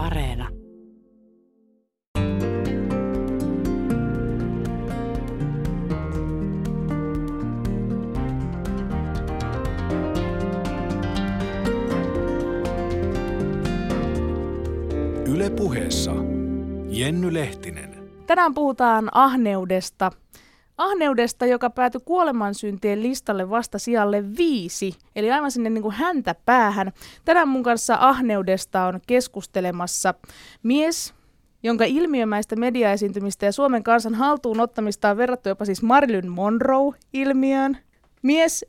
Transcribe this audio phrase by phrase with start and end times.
[0.00, 0.48] Areena.
[15.26, 16.12] Yle puheessa
[16.88, 17.90] Jenny Lehtinen.
[18.26, 20.12] Tänään puhutaan ahneudesta.
[20.80, 26.92] Ahneudesta, joka päätyi kuolemansyntien listalle vasta sijalle viisi, eli aivan sinne niin kuin häntä päähän.
[27.24, 30.14] Tänään mun kanssa ahneudesta on keskustelemassa
[30.62, 31.14] mies,
[31.62, 37.78] jonka ilmiömäistä mediaesiintymistä ja Suomen kansan haltuun ottamista on verrattu jopa siis Marilyn Monroe-ilmiöön.
[38.22, 38.64] Mies,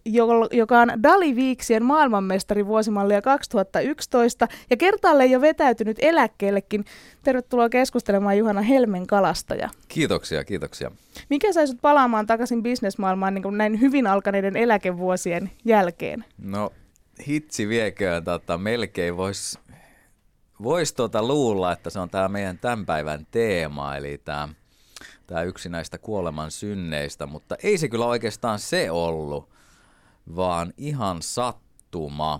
[0.51, 6.85] joka on Dali Viiksien maailmanmestari vuosimallia 2011 ja kertaalleen jo vetäytynyt eläkkeellekin.
[7.23, 9.69] Tervetuloa keskustelemaan Juhana Helmen kalastaja.
[9.87, 10.91] Kiitoksia, kiitoksia.
[11.29, 16.25] Mikä sai sut palaamaan takaisin bisnesmaailmaan niin näin hyvin alkaneiden eläkevuosien jälkeen?
[16.37, 16.73] No
[17.27, 19.59] hitsi vieköön, tota, melkein voisi
[20.63, 24.49] vois tuota luulla, että se on tämä meidän tämän päivän teema, eli tämä
[25.31, 29.49] tämä yksi näistä kuoleman synneistä, mutta ei se kyllä oikeastaan se ollut,
[30.35, 32.39] vaan ihan sattuma.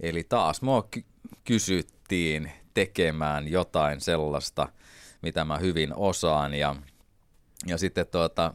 [0.00, 1.04] Eli taas mua ky-
[1.44, 4.68] kysyttiin tekemään jotain sellaista,
[5.22, 6.76] mitä mä hyvin osaan ja,
[7.66, 8.54] ja sitten tuota,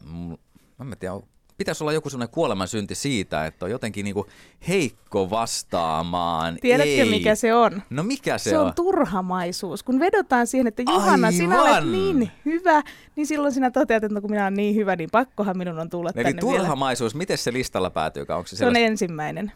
[0.78, 1.14] mä en tiedä,
[1.60, 4.26] pitäisi olla joku sellainen kuolemansynti siitä, että on jotenkin niinku
[4.68, 6.58] heikko vastaamaan.
[6.60, 7.10] Tiedätkö, ei.
[7.10, 7.82] mikä se on?
[7.90, 8.66] No mikä se, se on?
[8.66, 8.74] on?
[8.74, 9.82] turhamaisuus.
[9.82, 11.32] Kun vedotaan siihen, että Juhana, Aivan.
[11.32, 12.82] sinä olet niin hyvä,
[13.16, 15.90] niin silloin sinä toteat, että no, kun minä olen niin hyvä, niin pakkohan minun on
[15.90, 18.24] tulla Eli tänne turhamaisuus, miten se listalla päätyy?
[18.28, 19.52] Onko se, Se on ensimmäinen.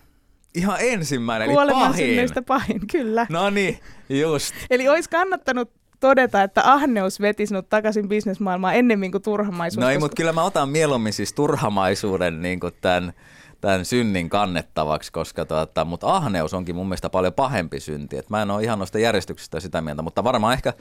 [0.55, 2.31] Ihan ensimmäinen, eli pahin.
[2.47, 3.27] pahin, kyllä.
[3.31, 4.55] No niin, just.
[4.71, 5.71] Eli olisi kannattanut
[6.05, 9.81] todeta, että ahneus veti sinut takaisin bisnesmaailmaan ennemmin kuin turhamaisuus.
[9.81, 13.13] No ei, mutta kyllä mä otan mieluummin siis turhamaisuuden niin tämän,
[13.61, 18.17] tämän synnin kannettavaksi, koska tota, mutta ahneus onkin mun mielestä paljon pahempi synti.
[18.17, 20.73] Et mä en ole ihan noista järjestyksestä sitä mieltä, mutta varmaan ehkä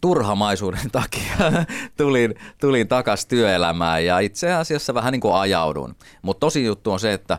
[0.00, 1.36] turhamaisuuden takia
[1.96, 5.96] tulin, tulin takaisin työelämään ja itse asiassa vähän niin kuin ajaudun.
[6.22, 7.38] Mutta tosi juttu on se, että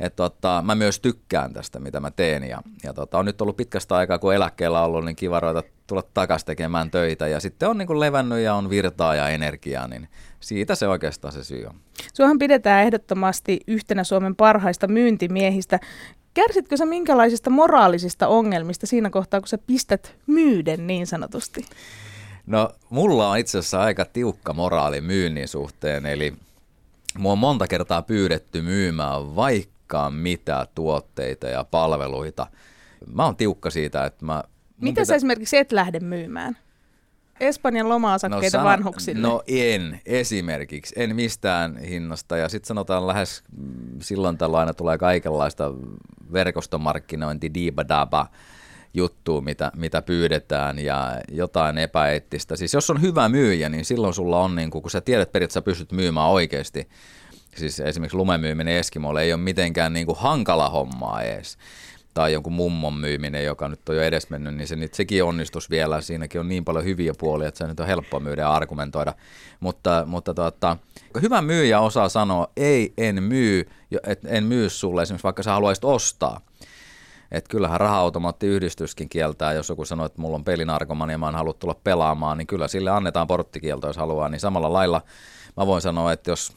[0.00, 2.44] et tota, mä myös tykkään tästä, mitä mä teen.
[2.44, 6.02] Ja, ja tota, on nyt ollut pitkästä aikaa, kun eläkkeellä ollut, niin kiva ruveta tulla
[6.14, 7.28] takaisin tekemään töitä.
[7.28, 10.08] Ja sitten on niin kuin levännyt ja on virtaa ja energiaa, niin
[10.40, 11.74] siitä se oikeastaan se syy on.
[12.14, 15.80] Suohan pidetään ehdottomasti yhtenä Suomen parhaista myyntimiehistä.
[16.34, 21.64] Kärsitkö sä minkälaisista moraalisista ongelmista siinä kohtaa, kun sä pistät myyden niin sanotusti?
[22.46, 26.34] No, mulla on itse asiassa aika tiukka moraali myynnin suhteen, eli
[27.18, 29.75] mua on monta kertaa pyydetty myymään vaikka
[30.10, 32.46] mitä tuotteita ja palveluita.
[33.14, 34.44] Mä oon tiukka siitä, että mä...
[34.80, 36.56] Mitä sä esimerkiksi et lähde myymään?
[37.40, 39.20] Espanjan loma-osakkeita sano- vanhuksille.
[39.28, 42.36] No en esimerkiksi, en mistään hinnasta.
[42.36, 43.44] Ja sitten sanotaan lähes
[44.02, 45.72] silloin tällä aina tulee kaikenlaista
[46.32, 48.26] verkostomarkkinointi, diibadaba
[48.94, 52.56] juttua, mitä, mitä pyydetään ja jotain epäeettistä.
[52.56, 55.62] Siis jos on hyvä myyjä, niin silloin sulla on, niin kun, kun sä tiedät periaatteessa,
[55.62, 56.88] pystyt myymään oikeasti.
[57.56, 61.58] Siis esimerkiksi lumemyyminen Eskimolle ei ole mitenkään niin kuin hankala hommaa edes
[62.16, 66.00] tai jonkun mummon myyminen, joka nyt on jo edesmennyt, niin se, sekin onnistus vielä.
[66.00, 69.14] Siinäkin on niin paljon hyviä puolia, että se nyt on helppo myydä ja argumentoida.
[69.60, 70.76] Mutta, mutta tota,
[71.22, 73.68] hyvä myyjä osaa sanoa, ei, en myy,
[74.06, 76.40] et en myy sulle esimerkiksi vaikka sä haluaisit ostaa.
[77.30, 81.52] Että kyllähän raha-automaattiyhdistyskin kieltää, jos joku sanoo, että mulla on pelinarkomani ja mä en halua
[81.52, 84.28] tulla pelaamaan, niin kyllä sille annetaan porttikielto, jos haluaa.
[84.28, 85.02] Niin samalla lailla
[85.56, 86.52] mä voin sanoa, että jos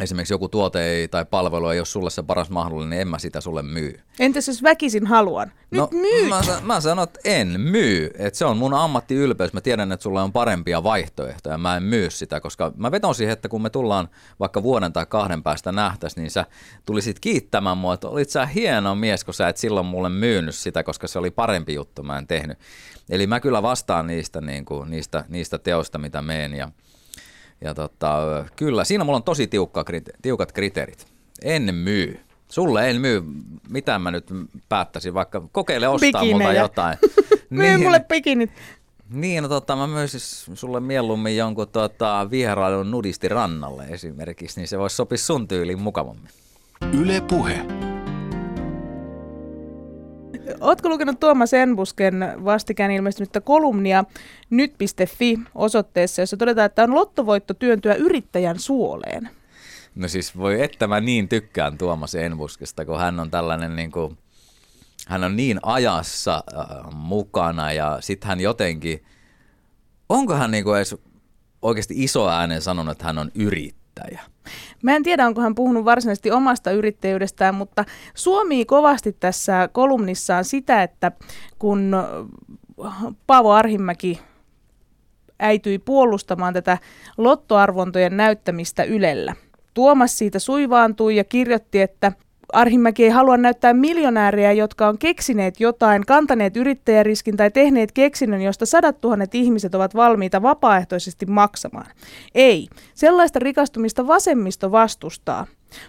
[0.00, 3.18] esimerkiksi joku tuote ei, tai palvelu ei ole sulle se paras mahdollinen, niin en mä
[3.18, 4.00] sitä sulle myy.
[4.18, 5.52] Entäs jos väkisin haluan?
[5.70, 6.28] Nyt no, myyt!
[6.28, 8.10] Mä, mä sanon, että en myy.
[8.18, 9.52] Että se on mun ammattiylpeys.
[9.52, 11.58] Mä tiedän, että sulla on parempia vaihtoehtoja.
[11.58, 14.08] Mä en myy sitä, koska mä veton siihen, että kun me tullaan
[14.40, 16.46] vaikka vuoden tai kahden päästä nähtäisi, niin sä
[16.86, 20.82] tulisit kiittämään mua, että olit sä hieno mies, kun sä et silloin mulle myynyt sitä,
[20.82, 22.58] koska se oli parempi juttu, mä en tehnyt.
[23.10, 26.68] Eli mä kyllä vastaan niistä, niin kuin, niistä, niistä teosta, mitä meen ja
[27.64, 29.84] ja tota, kyllä, siinä mulla on tosi tiukka,
[30.22, 31.06] tiukat kriteerit.
[31.42, 32.20] En myy.
[32.48, 33.22] Sulle en myy.
[33.68, 34.26] Mitä mä nyt
[34.68, 36.62] päättäisin, vaikka kokeile ostaa multa Bikinejä.
[36.62, 36.98] jotain.
[37.50, 38.50] Myy mulle pikinit.
[39.10, 40.20] Niin, no tota, mä myisin
[40.56, 46.28] sulle mieluummin jonkun tota, vierailun nudisti rannalle esimerkiksi, niin se voisi sopia sun tyyliin mukavammin.
[46.92, 47.91] Yle Puhe.
[50.60, 54.04] Ootko lukenut Tuomas Enbusken vastikään ilmestynyttä kolumnia
[54.50, 59.30] nyt.fi osoitteessa, jossa todetaan, että on lottovoitto työntyä yrittäjän suoleen?
[59.94, 64.18] No siis voi että mä niin tykkään Tuomas Enbuskesta, kun hän on tällainen niin kuin,
[65.06, 69.04] hän on niin ajassa äh, mukana ja sitten hän jotenkin,
[70.08, 70.96] onko hän niin kuin edes
[71.62, 73.81] oikeasti iso äänen sanonut, että hän on yrittäjä?
[74.00, 74.20] Yrittäjä.
[74.82, 77.84] Mä en tiedä, onko hän puhunut varsinaisesti omasta yrittäjyydestään, mutta
[78.14, 81.12] Suomi kovasti tässä kolumnissaan sitä, että
[81.58, 81.96] kun
[83.26, 84.20] Paavo Arhimäki
[85.38, 86.78] äityi puolustamaan tätä
[87.18, 89.34] lottoarvontojen näyttämistä Ylellä.
[89.74, 92.12] Tuomas siitä suivaantui ja kirjoitti, että
[92.52, 98.66] Arhimäki ei halua näyttää miljonääriä, jotka on keksineet jotain, kantaneet yrittäjäriskin tai tehneet keksinnön, josta
[98.66, 101.90] sadat tuhannet ihmiset ovat valmiita vapaaehtoisesti maksamaan.
[102.34, 102.68] Ei.
[102.94, 105.46] Sellaista rikastumista vasemmisto vastustaa.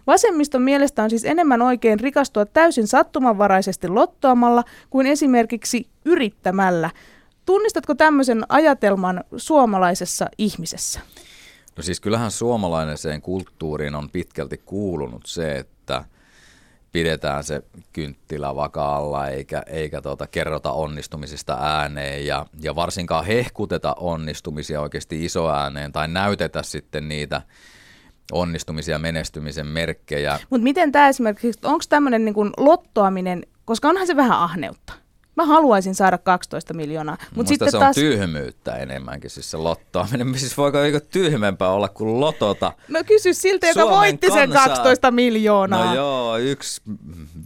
[0.08, 6.90] Vasemmiston mielestä on siis enemmän oikein rikastua täysin sattumanvaraisesti lottoamalla kuin esimerkiksi yrittämällä.
[7.46, 11.00] Tunnistatko tämmöisen ajatelman suomalaisessa ihmisessä?
[11.78, 16.06] No siis kyllähän suomalaiseen kulttuuriin on pitkälti kuulunut se, että
[16.94, 17.62] pidetään se
[17.94, 25.92] kynttilä vakaalla eikä, eikä tuota, kerrota onnistumisista ääneen ja, ja varsinkaan hehkuteta onnistumisia oikeasti isoääneen
[25.92, 27.42] tai näytetä sitten niitä
[28.32, 30.40] onnistumisia menestymisen merkkejä.
[30.50, 34.94] Mutta miten tämä esimerkiksi, onko tämmöinen niin lottoaminen, koska onhan se vähän ahneutta?
[35.36, 37.18] Mä haluaisin saada 12 miljoonaa.
[37.36, 37.98] Mutta sitten se taas...
[37.98, 40.40] on tyhmyyttä enemmänkin, siis se lottoaminen.
[40.40, 42.72] Siis voiko eikö tyhmempää olla kuin lotota?
[42.88, 45.86] No kysy siltä, joka Suomen voitti sen 12 miljoonaa.
[45.86, 46.82] No joo, yksi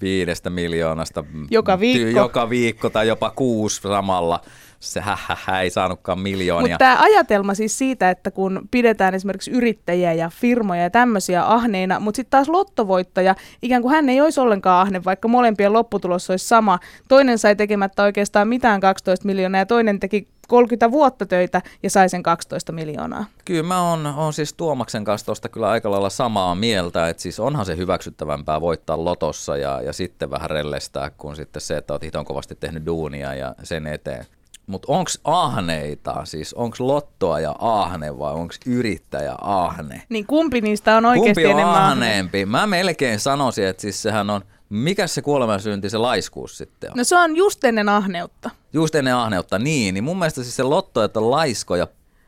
[0.02, 1.24] viidestä miljoonasta.
[1.52, 2.10] Joka viikko.
[2.10, 4.42] Ty- joka viikko tai jopa kuusi samalla
[4.80, 6.74] se hä, ei saanutkaan miljoonia.
[6.74, 12.00] Mutta tämä ajatelma siis siitä, että kun pidetään esimerkiksi yrittäjiä ja firmoja ja tämmöisiä ahneina,
[12.00, 16.48] mutta sitten taas lottovoittaja, ikään kuin hän ei olisi ollenkaan ahne, vaikka molempien lopputulos olisi
[16.48, 16.80] sama.
[17.08, 22.10] Toinen sai tekemättä oikeastaan mitään 12 miljoonaa ja toinen teki 30 vuotta töitä ja sai
[22.10, 23.26] sen 12 miljoonaa.
[23.46, 27.40] Kyllä mä oon, on siis Tuomaksen kanssa tuosta kyllä aika lailla samaa mieltä, että siis
[27.40, 32.04] onhan se hyväksyttävämpää voittaa lotossa ja, ja sitten vähän rellestää kuin sitten se, että oot
[32.04, 34.26] hiton kovasti tehnyt duunia ja sen eteen.
[34.68, 40.02] Mutta onko ahneita, siis onko lottoa ja ahne vai onko yrittäjä ahne?
[40.10, 42.46] Niin kumpi niistä on oikeasti kumpi on enemmän ahneempi?
[42.46, 46.98] Mä melkein sanoisin, että siis sehän on, mikä se kuolemansynti se laiskuus sitten on?
[46.98, 48.50] No se on just ennen ahneutta.
[48.74, 49.94] Just ennen ahneutta, niin.
[49.94, 51.88] Niin mun mielestä siis se lotto, että on laiskoja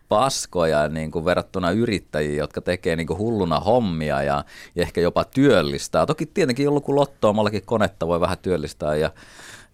[0.09, 4.43] paskoja niin kuin verrattuna yrittäjiin, jotka tekee niin kuin hulluna hommia ja,
[4.75, 6.05] ja ehkä jopa työllistää.
[6.05, 9.11] Toki tietenkin jollakin lottoamallakin konetta voi vähän työllistää ja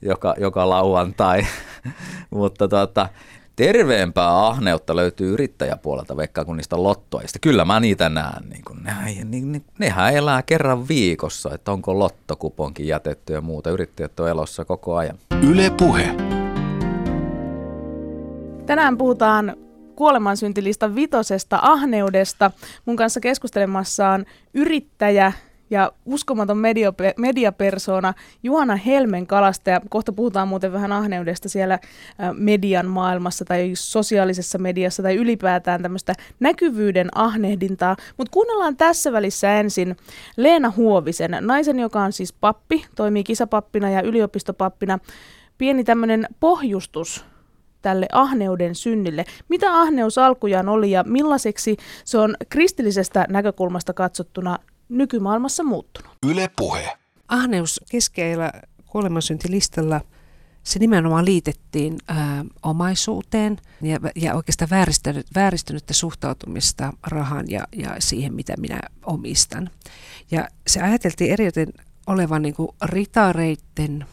[0.02, 1.46] joka, joka lauantai.
[2.30, 3.10] Mutta tota,
[3.56, 7.40] terveempää ahneutta löytyy yrittäjäpuolelta vaikka kuin niistä lottoista.
[7.40, 8.50] Kyllä mä niitä näen.
[8.50, 8.94] Niin kun ne,
[9.24, 13.70] ne, ne, nehän elää kerran viikossa, että onko lottokuponkin jätetty ja muuta.
[13.70, 15.18] Yrittäjät on elossa koko ajan.
[15.42, 16.16] Yle Puhe.
[18.66, 19.56] Tänään puhutaan
[19.96, 22.52] kuolemansyntilistan vitosesta ahneudesta.
[22.86, 25.34] Mun kanssa keskustelemassa on yrittäjä,
[25.70, 28.14] ja uskomaton media, mediapersona
[28.44, 29.82] Juhana Helmen kalastaja.
[29.90, 31.80] Kohta puhutaan muuten vähän ahneudesta siellä
[32.34, 37.96] median maailmassa tai sosiaalisessa mediassa tai ylipäätään tämmöistä näkyvyyden ahnehdintaa.
[38.18, 39.96] Mutta kuunnellaan tässä välissä ensin
[40.38, 45.00] Leena Huovisen, naisen, joka on siis pappi, toimii kisapappina ja yliopistopappina.
[45.58, 47.26] Pieni tämmöinen pohjustus
[47.82, 49.26] tälle ahneuden synnille.
[49.50, 54.60] Mitä ahneus alkujaan oli ja millaiseksi se on kristillisestä näkökulmasta katsottuna
[54.90, 56.12] nykymaailmassa muuttunut.
[56.26, 56.98] Yle Puhe.
[57.28, 58.52] Ahneus keskeillä
[58.86, 60.02] kuolemansyntilistalla
[60.66, 68.34] se nimenomaan liitettiin ää, omaisuuteen ja, ja oikeastaan vääristynyt, vääristynyttä suhtautumista rahan ja, ja siihen,
[68.34, 69.70] mitä minä omistan.
[70.32, 71.74] Ja se ajateltiin eritoten
[72.08, 74.06] olevan niin kuin ritareiden,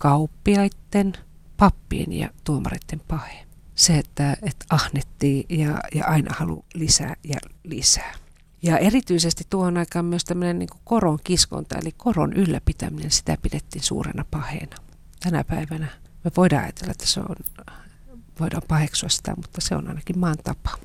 [0.00, 1.12] kauppiaiden,
[1.56, 3.46] pappien ja tuomareiden pahe.
[3.74, 8.14] Se, että, että ahnettiin ja, ja aina halu lisää ja lisää.
[8.62, 14.24] Ja erityisesti tuohon aikaan myös tämmöinen niin koron kiskonta, eli koron ylläpitäminen, sitä pidettiin suurena
[14.30, 14.76] paheena.
[15.20, 15.88] Tänä päivänä
[16.24, 17.36] me voidaan ajatella, että se on,
[18.40, 20.78] voidaan paheksua sitä, mutta se on ainakin maan tapa.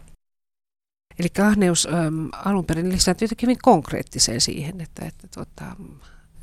[1.20, 5.76] Eli ahneus äm, alun perin lisääntyy jotenkin hyvin konkreettiseen siihen, että, että, tuota,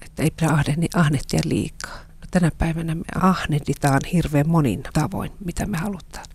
[0.03, 0.51] että ei pidä
[0.95, 1.99] ahnehtia liikaa.
[1.99, 6.27] No, tänä päivänä me ahnehditaan hirveän monin tavoin, mitä me halutaan.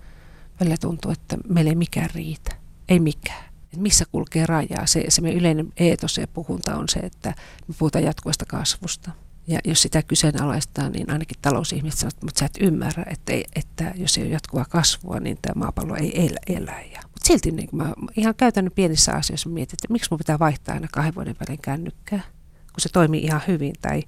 [0.59, 2.55] Välillä tuntuu, että meillä ei mikään riitä.
[2.89, 4.85] Ei mikään että missä kulkee rajaa.
[4.85, 7.35] Se, se meidän yleinen eetos ja puhunta on se, että
[7.67, 9.11] me puhutaan jatkuvasta kasvusta.
[9.47, 13.91] Ja jos sitä kyseenalaistaa, niin ainakin talousihmiset sanoo, että sä et ymmärrä, että, ei, että
[13.95, 16.39] jos ei ole jatkuvaa kasvua, niin tämä maapallo ei elä.
[16.47, 16.81] elä.
[16.81, 20.75] Ja, mutta silti niin mä ihan käytännön pienissä asioissa mietin, että miksi mun pitää vaihtaa
[20.75, 22.21] aina kahden vuoden välein kännykkää,
[22.55, 23.73] kun se toimii ihan hyvin.
[23.81, 24.03] Tai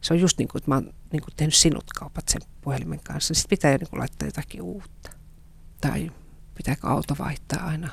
[0.00, 3.00] se on just niin kuin, että mä oon niin kuin tehnyt sinut kaupat sen puhelimen
[3.04, 5.10] kanssa, niin sitten pitää jo niin kuin laittaa jotakin uutta.
[5.80, 6.10] Tai
[6.54, 7.88] pitääkö auto vaihtaa aina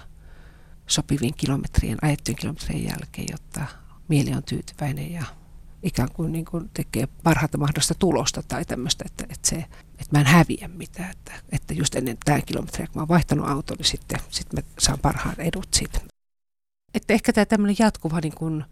[0.87, 3.65] sopivien kilometrien, ajettujen kilometrien jälkeen, jotta
[4.07, 5.23] mieli on tyytyväinen ja
[5.83, 9.55] ikään kuin, niin kuin tekee parhaata mahdollista tulosta tai tämmöistä, että, että, se,
[9.91, 11.11] että mä en häviä mitään.
[11.11, 14.69] Että, että just ennen tämä kilometriä, kun mä oon vaihtanut auton, niin sitten, sitten mä
[14.79, 15.99] saan parhaan edut siitä.
[16.93, 18.63] että ehkä tämä tämmöinen jatkuva niin kuin,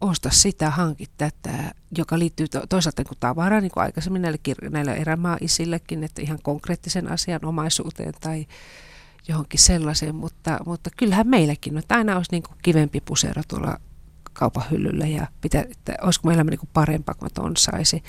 [0.00, 4.38] osta sitä, hankit tätä, joka liittyy to- toisaalta niin kuin tavaraan, niin kuin aikaisemmin näille,
[4.48, 8.46] kir- näille erämaa-isillekin, että ihan konkreettisen asian omaisuuteen tai
[9.28, 13.80] johonkin sellaiseen, mutta, mutta kyllähän meilläkin että aina olisi niin kuin kivempi pusero tuolla
[14.32, 18.02] kaupan hyllyllä ja pitää, että olisiko elämä niin kuin parempaa, kun mä ton saisi.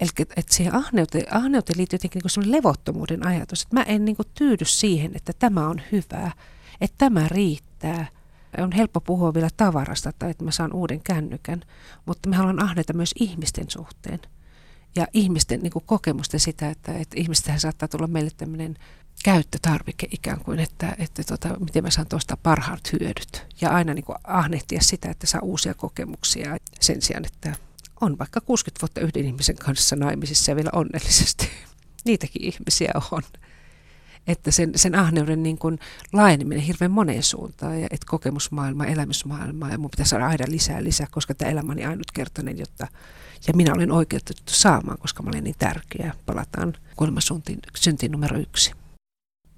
[0.00, 4.16] Eli että siihen ahneuteen, ahneuteen liittyy jotenkin niin kuin levottomuuden ajatus, että mä en niin
[4.16, 6.32] kuin tyydy siihen, että tämä on hyvää,
[6.80, 8.06] että tämä riittää.
[8.58, 11.60] On helppo puhua vielä tavarasta tai että mä saan uuden kännykän,
[12.06, 14.18] mutta me haluan ahneita myös ihmisten suhteen.
[14.96, 18.76] Ja ihmisten niin kuin kokemusten sitä, että, että ihmistähän saattaa tulla meille tämmöinen
[19.24, 23.46] käyttötarvike ikään kuin, että, että tota, miten mä saan tuosta parhaat hyödyt.
[23.60, 27.54] Ja aina niin kuin ahnehtia sitä, että saa uusia kokemuksia sen sijaan, että
[28.00, 31.48] on vaikka 60 vuotta yhden ihmisen kanssa naimisissa ja vielä onnellisesti.
[32.04, 33.22] Niitäkin ihmisiä on.
[34.26, 35.78] Että sen, sen ahneuden niin kuin
[36.12, 41.06] laajeneminen hirveän moneen suuntaan, ja että kokemusmaailma, elämysmaailma, ja mun pitää saada aina lisää lisää,
[41.10, 42.86] koska tämä elämä on ainutkertainen, jotta,
[43.46, 46.14] ja minä olen oikeutettu saamaan, koska mä olen niin tärkeä.
[46.26, 48.72] Palataan kuolemasyntiin syntiin numero yksi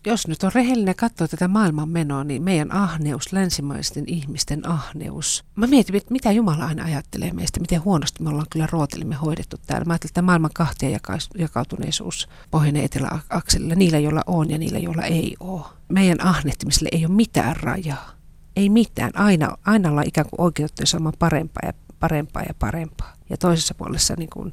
[0.06, 5.44] jos nyt on rehellinen katsoa tätä maailman menoa, niin meidän ahneus, länsimaisten ihmisten ahneus.
[5.56, 9.84] Mä mietin, mitä Jumala aina ajattelee meistä, miten huonosti me ollaan kyllä rootelimme hoidettu täällä.
[9.84, 10.98] Mä ajattelin, että mailman kahtia
[11.38, 15.64] jakautuneisuus pohjoinen eteläakselilla, niillä joilla on ja niillä joilla ei ole.
[15.88, 18.10] Meidän ahnehtimiselle ei ole mitään rajaa.
[18.56, 19.10] Ei mitään.
[19.14, 23.12] Aina, aina ollaan ikään kuin oikeutettu saamaan parempaa ja parempaa ja parempaa.
[23.30, 24.52] Ja toisessa puolessa niin kuin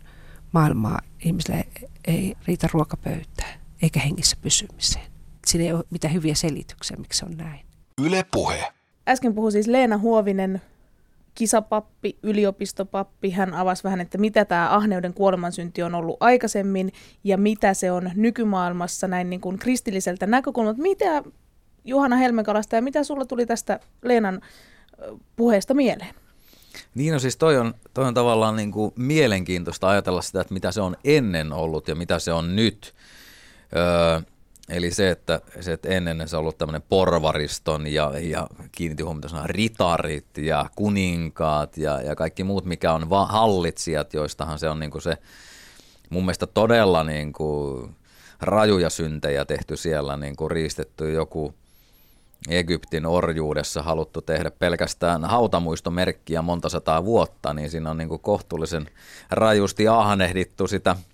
[0.51, 1.67] maailmaa ihmisille
[2.05, 5.12] ei riitä ruokapöytään eikä hengissä pysymiseen
[5.48, 7.60] siinä ei ole mitään hyviä selityksiä, miksi se on näin.
[8.06, 8.74] Yle Puhe.
[9.08, 10.62] Äsken puhui siis Leena Huovinen,
[11.36, 13.32] kisapappi, yliopistopappi.
[13.32, 16.92] Hän avasi vähän, että mitä tämä ahneuden kuolemansynti on ollut aikaisemmin
[17.24, 20.82] ja mitä se on nykymaailmassa näin niin kuin kristilliseltä näkökulmalta.
[20.82, 21.24] Mitä
[21.86, 24.42] Juhana Helmenkalasta ja mitä sulla tuli tästä Leenan
[25.36, 26.16] puheesta mieleen?
[26.96, 30.72] Niin no siis toi on, toi on tavallaan niin kuin mielenkiintoista ajatella sitä, että mitä
[30.72, 32.94] se on ennen ollut ja mitä se on nyt.
[33.76, 34.22] Öö,
[34.70, 39.41] Eli se, että, se, että ennen se on ollut tämmöinen porvariston ja, ja kiinnitti huomiota
[39.46, 44.91] ritarit ja kuninkaat ja, ja kaikki muut, mikä on va- hallitsijat, joistahan se on niin
[44.91, 45.17] kuin se
[46.10, 47.96] mun mielestä todella niin kuin
[48.41, 51.53] rajuja syntejä tehty siellä, niin kuin riistetty joku
[52.50, 58.89] Egyptin orjuudessa haluttu tehdä pelkästään hautamuistomerkkiä monta sataa vuotta, niin siinä on niin kuin kohtuullisen
[59.32, 60.96] rajusti ahnehdittu sitä–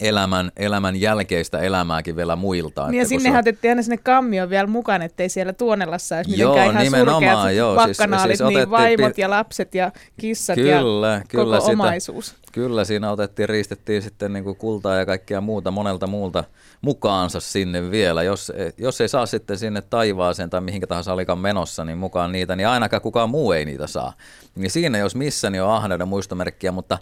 [0.00, 2.88] elämän, elämän jälkeistä elämääkin vielä muilta.
[2.88, 3.38] Niin ja sinne se...
[3.38, 7.84] otettiin aina sinne kammio vielä mukaan, ettei siellä Tuonelassa olisi mitenkään joo, ihan surkeat joo,
[7.84, 9.22] siis, siis niin vaimot pi...
[9.22, 12.34] ja lapset ja kissat kyllä, ja kyllä koko sitä, omaisuus.
[12.52, 16.44] Kyllä, siinä otettiin, riistettiin sitten niin kuin kultaa ja kaikkia muuta monelta muulta
[16.80, 18.22] mukaansa sinne vielä.
[18.22, 22.56] Jos, jos ei saa sitten sinne taivaaseen tai mihinkä tahansa olikaan menossa, niin mukaan niitä,
[22.56, 24.12] niin ainakaan kukaan muu ei niitä saa.
[24.54, 26.98] Niin siinä jos missä, niin on ahneuden muistomerkkiä, mutta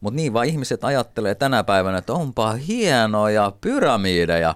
[0.00, 4.54] mutta niin vaan ihmiset ajattelee tänä päivänä, että onpa hienoja pyramideja.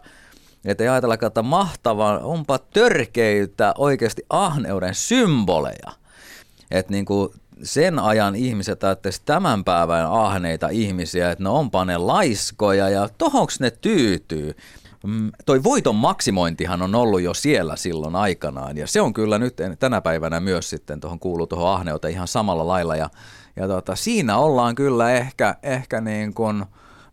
[0.64, 5.92] Että ei ajatella, että mahtavaa, onpa törkeitä oikeasti ahneuden symboleja.
[6.70, 7.30] Että niin kuin
[7.62, 13.60] sen ajan ihmiset ajattelivat tämän päivän ahneita ihmisiä, että no onpa ne laiskoja ja tohonks
[13.60, 14.56] ne tyytyy.
[15.06, 19.56] Mm, toi voiton maksimointihan on ollut jo siellä silloin aikanaan ja se on kyllä nyt
[19.78, 23.10] tänä päivänä myös sitten tuohon kuuluu tuohon ahneuteen ihan samalla lailla ja
[23.56, 26.64] ja tota, siinä ollaan kyllä ehkä, ehkä niin kuin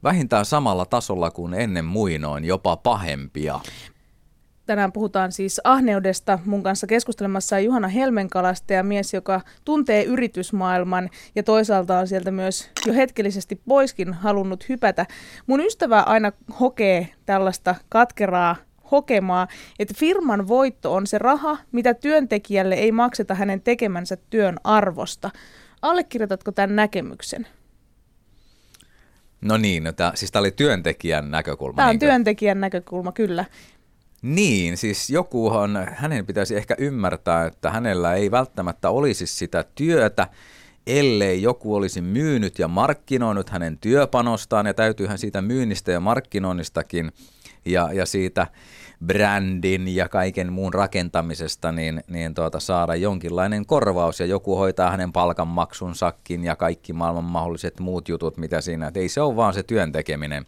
[0.04, 3.60] vähintään samalla tasolla kuin ennen muinoin, jopa pahempia.
[4.66, 6.40] Tänään puhutaan siis ahneudesta.
[6.46, 12.70] Mun kanssa keskustelemassa Juhana Helmenkalasta ja mies, joka tuntee yritysmaailman ja toisaalta on sieltä myös
[12.86, 15.06] jo hetkellisesti poiskin halunnut hypätä.
[15.48, 18.56] Mun ystävä aina hokee tällaista katkeraa
[18.92, 19.48] hokemaa,
[19.80, 25.30] että firman voitto on se raha, mitä työntekijälle ei makseta hänen tekemänsä työn arvosta.
[25.90, 27.48] Allekirjoitatko tämän näkemyksen?
[29.42, 31.76] No niin, no tää, siis tämä oli työntekijän näkökulma.
[31.76, 33.46] Tämä on niin työntekijän näkökulma, kyllä.
[34.22, 40.28] Niin, siis jokuhan, hänen pitäisi ehkä ymmärtää, että hänellä ei välttämättä olisi sitä työtä,
[40.88, 47.12] ellei joku olisi myynyt ja markkinoinut hänen työpanostaan, ja täytyyhän siitä myynnistä ja markkinoinnistakin
[47.66, 48.48] ja, ja siitä
[49.06, 55.12] brändin ja kaiken muun rakentamisesta, niin, niin tuota, saada jonkinlainen korvaus ja joku hoitaa hänen
[55.12, 59.64] palkanmaksunsakin ja kaikki maailman mahdolliset muut jutut, mitä siinä, että ei se ole vaan se
[59.64, 60.46] työn tekeminen.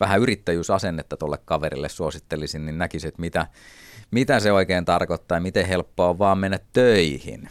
[0.00, 3.46] Vähän yrittäjyysasennetta tuolle kaverille suosittelisin, niin näkisit, mitä,
[4.10, 7.48] mitä se oikein tarkoittaa ja miten helppoa on vaan mennä töihin.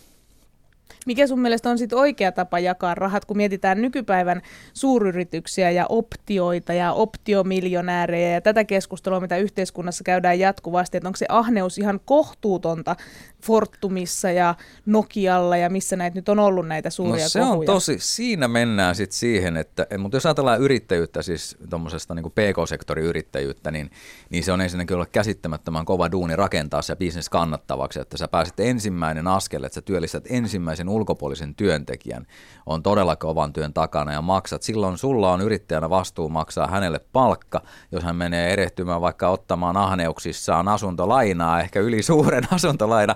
[1.06, 4.42] Mikä sun mielestä on sitten oikea tapa jakaa rahat, kun mietitään nykypäivän
[4.74, 11.26] suuryrityksiä ja optioita ja optiomiljonäärejä ja tätä keskustelua, mitä yhteiskunnassa käydään jatkuvasti, että onko se
[11.30, 12.96] ahneus ihan kohtuutonta
[13.44, 17.60] Fortumissa ja Nokialla ja missä näitä nyt on ollut näitä suuria no se kohuja.
[17.60, 23.06] on tosi, siinä mennään sitten siihen, että, mutta jos ajatellaan yrittäjyyttä, siis tuommoisesta niin PK-sektorin
[23.06, 23.92] yrittäjyyttä, niin,
[24.30, 28.60] niin se on ensinnäkin olla käsittämättömän kova duuni rakentaa se bisnes kannattavaksi, että sä pääset
[28.60, 32.26] ensimmäinen askel, että sä työllistät ensimmäisen ulkopuolisen työntekijän,
[32.66, 34.64] on todella kovan työn takana ja maksat.
[34.64, 40.68] Silloin sulla on yrittäjänä vastuu maksaa hänelle palkka, jos hän menee erehtymään vaikka ottamaan ahneuksissaan
[40.68, 43.16] asuntolainaa, ehkä yli suuren asuntolaina,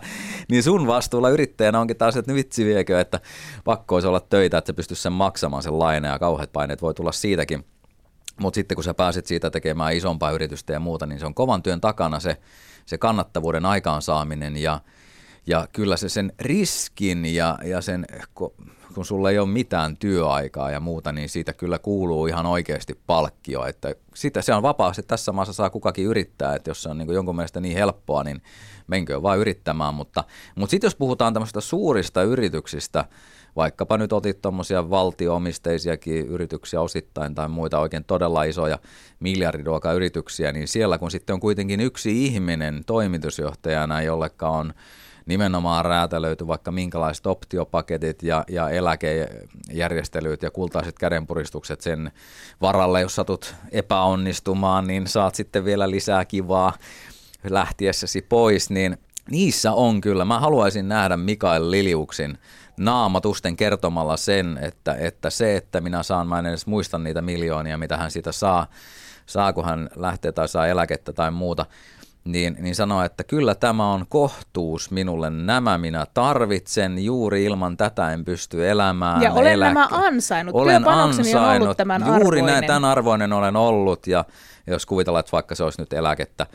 [0.49, 3.19] niin sun vastuulla yrittäjänä onkin taas, että vitsi viekö, että
[3.63, 6.93] pakko olisi olla töitä, että se pystyisi sen maksamaan sen laina ja kauheat paineet voi
[6.93, 7.65] tulla siitäkin.
[8.39, 11.63] Mutta sitten kun sä pääset siitä tekemään isompaa yritystä ja muuta, niin se on kovan
[11.63, 12.37] työn takana se,
[12.85, 14.79] se kannattavuuden aikaansaaminen ja,
[15.47, 18.05] ja kyllä se sen riskin ja, ja sen,
[18.93, 23.65] kun sulla ei ole mitään työaikaa ja muuta, niin siitä kyllä kuuluu ihan oikeasti palkkio.
[23.65, 27.13] Että sitä, se on vapaasti, tässä maassa saa kukakin yrittää, että jos se on niin
[27.13, 28.41] jonkun mielestä niin helppoa, niin
[28.87, 29.93] menkö vaan yrittämään.
[29.93, 30.23] Mutta,
[30.55, 33.05] mutta sitten jos puhutaan tämmöistä suurista yrityksistä,
[33.55, 38.79] vaikkapa nyt otit tuommoisia valtioomisteisiakin yrityksiä osittain tai muita oikein todella isoja
[39.19, 44.73] miljardiluokan-yrityksiä, niin siellä kun sitten on kuitenkin yksi ihminen toimitusjohtajana, jolleka on
[45.25, 52.11] nimenomaan räätälöity vaikka minkälaiset optiopaketit ja, ja eläkejärjestelyt ja kultaiset kädenpuristukset sen
[52.61, 56.73] varalle, jos satut epäonnistumaan, niin saat sitten vielä lisää kivaa
[57.49, 58.97] lähtiessäsi pois, niin
[59.31, 60.25] niissä on kyllä.
[60.25, 62.37] Mä haluaisin nähdä Mikael Liliuksin
[62.77, 67.77] naamatusten kertomalla sen, että, että se, että minä saan, mä en edes muista niitä miljoonia,
[67.77, 68.67] mitä hän siitä saa,
[69.25, 71.65] saa kun hän lähtee tai saa eläkettä tai muuta,
[72.23, 78.11] niin, niin sanoo, että kyllä tämä on kohtuus minulle, nämä minä tarvitsen, juuri ilman tätä
[78.11, 79.21] en pysty elämään.
[79.21, 79.73] Ja olen eläke.
[79.73, 82.45] nämä ansainnut, olen ansainnut, on ollut tämän juuri arvoinen.
[82.45, 84.25] näin, tämän arvoinen olen ollut ja
[84.67, 86.47] jos kuvitellaan, että vaikka se olisi nyt eläkettä,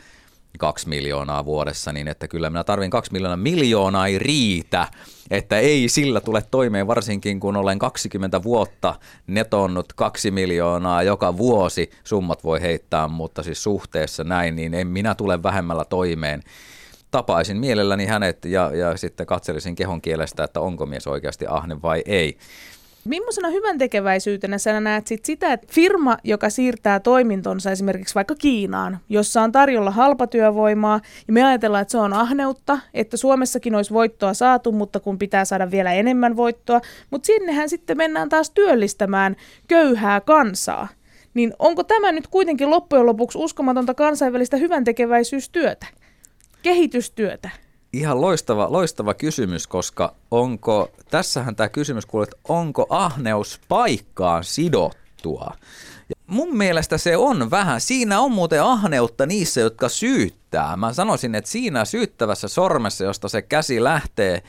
[0.57, 3.37] kaksi miljoonaa vuodessa, niin että kyllä minä tarvin kaksi miljoonaa.
[3.37, 4.87] Miljoonaa ei riitä,
[5.31, 8.95] että ei sillä tule toimeen, varsinkin kun olen 20 vuotta
[9.27, 11.89] netonnut kaksi miljoonaa joka vuosi.
[12.03, 16.43] Summat voi heittää, mutta siis suhteessa näin, niin en minä tule vähemmällä toimeen.
[17.11, 22.03] Tapaisin mielelläni hänet ja, ja sitten katselisin kehon kielestä, että onko mies oikeasti ahne vai
[22.05, 22.37] ei.
[23.05, 28.99] Millaisena hyvän tekeväisyytenä sä näet sit sitä, että firma, joka siirtää toimintonsa esimerkiksi vaikka Kiinaan,
[29.09, 34.33] jossa on tarjolla halpatyövoimaa, ja me ajatellaan, että se on ahneutta, että Suomessakin olisi voittoa
[34.33, 39.35] saatu, mutta kun pitää saada vielä enemmän voittoa, mutta sinnehän sitten mennään taas työllistämään
[39.67, 40.87] köyhää kansaa.
[41.33, 45.87] Niin onko tämä nyt kuitenkin loppujen lopuksi uskomatonta kansainvälistä hyvän tekeväisyystyötä,
[46.61, 47.49] kehitystyötä?
[47.93, 55.53] Ihan loistava, loistava kysymys, koska onko, tässähän tämä kysymys kuuluu, että onko ahneus paikkaan sidottua?
[56.09, 57.81] Ja mun mielestä se on vähän.
[57.81, 60.77] Siinä on muuten ahneutta niissä, jotka syyttää.
[60.77, 64.43] Mä sanoisin, että siinä syyttävässä sormessa, josta se käsi lähtee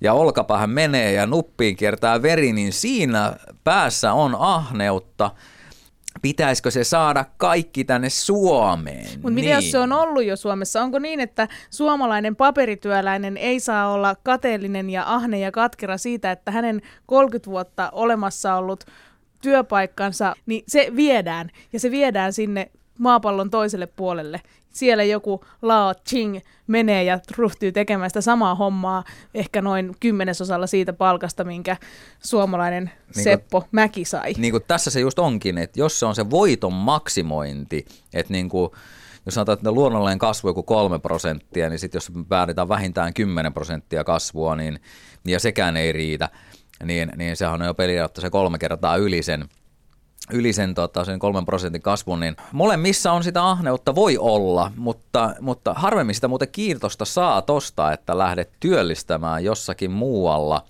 [0.00, 5.30] ja olkapäähän menee ja nuppiin kiertää veri, niin siinä päässä on ahneutta–
[6.22, 9.06] pitäisikö se saada kaikki tänne Suomeen?
[9.12, 9.34] Mutta niin.
[9.34, 10.82] mitä jos se on ollut jo Suomessa?
[10.82, 16.50] Onko niin, että suomalainen paperityöläinen ei saa olla kateellinen ja ahne ja katkera siitä, että
[16.50, 18.84] hänen 30 vuotta olemassa ollut
[19.42, 24.40] työpaikkansa, niin se viedään ja se viedään sinne maapallon toiselle puolelle
[24.72, 30.92] siellä joku Lao Ching menee ja ryhtyy tekemään sitä samaa hommaa ehkä noin kymmenesosalla siitä
[30.92, 31.76] palkasta, minkä
[32.24, 34.32] suomalainen niin Seppo kuin, Mäki sai.
[34.38, 38.48] Niin kuin tässä se just onkin, että jos se on se voiton maksimointi, että niin
[38.48, 38.70] kuin,
[39.26, 44.04] jos sanotaan, että luonnollinen kasvu joku kolme prosenttia, niin sitten jos päädytään vähintään 10 prosenttia
[44.04, 44.80] kasvua, niin,
[45.24, 46.28] ja sekään ei riitä,
[46.84, 49.44] niin, niin sehän on jo periaatteessa se kolme kertaa yli sen–
[50.32, 55.34] yli sen, tota, sen kolmen prosentin kasvun, niin molemmissa on sitä ahneutta, voi olla, mutta,
[55.40, 60.64] mutta harvemmin sitä muuten kiitosta saa tosta, että lähdet työllistämään jossakin muualla.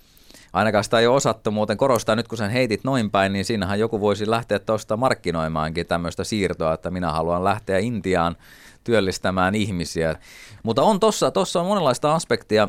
[0.53, 2.15] Ainakaan sitä ei ole osattu muuten korostaa.
[2.15, 6.73] Nyt kun sen heitit noin päin, niin siinähän joku voisi lähteä tuosta markkinoimaankin tämmöistä siirtoa,
[6.73, 8.35] että minä haluan lähteä Intiaan
[8.83, 10.15] työllistämään ihmisiä.
[10.63, 12.67] Mutta on tossa, tossa on monenlaista aspektia,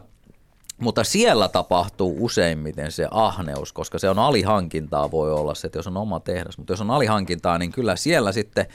[0.81, 5.87] mutta siellä tapahtuu useimmiten se ahneus, koska se on alihankintaa voi olla se, että jos
[5.87, 6.59] on oma tehdas.
[6.59, 8.67] Mutta jos on alihankintaa, niin kyllä siellä sitten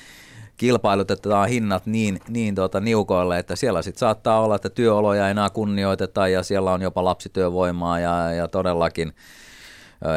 [0.58, 5.50] kilpailutetaan hinnat niin, niin tuota niukoille, että siellä sitten saattaa olla, että työoloja ei enää
[5.50, 9.14] kunnioiteta ja siellä on jopa lapsityövoimaa ja, ja todellakin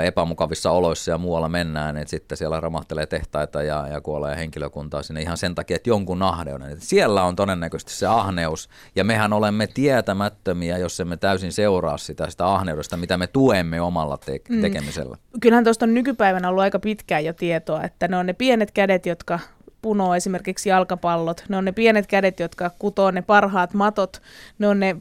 [0.05, 5.23] epämukavissa oloissa ja muualla mennään, että sitten siellä ramahtelee tehtaita ja, ja kuolee henkilökuntaa sinne
[5.23, 6.71] ihan sen takia, että jonkun ahneuden.
[6.71, 12.31] Että siellä on todennäköisesti se ahneus, ja mehän olemme tietämättömiä, jos emme täysin seuraa sitä,
[12.31, 14.61] sitä ahneudesta, mitä me tuemme omalla te- mm.
[14.61, 15.17] tekemisellä.
[15.17, 15.41] Mm.
[15.41, 19.07] Kyllähän tuosta on nykypäivänä ollut aika pitkään jo tietoa, että ne on ne pienet kädet,
[19.07, 19.39] jotka
[19.83, 24.23] punoo esimerkiksi jalkapallot, ne on ne pienet kädet, jotka kutoo ne parhaat matot,
[24.59, 24.97] ne on ne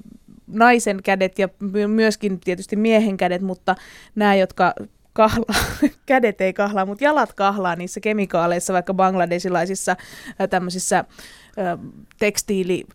[0.52, 1.50] naisen kädet ja
[1.88, 3.76] myöskin tietysti miehen kädet, mutta
[4.16, 4.74] nämä, jotka
[5.14, 5.66] kahlaa,
[6.06, 9.96] kädet ei kahlaa, mutta jalat kahlaa niissä kemikaaleissa, vaikka bangladesilaisissa
[10.50, 11.06] tämmöisissä
[12.20, 12.86] tekstiili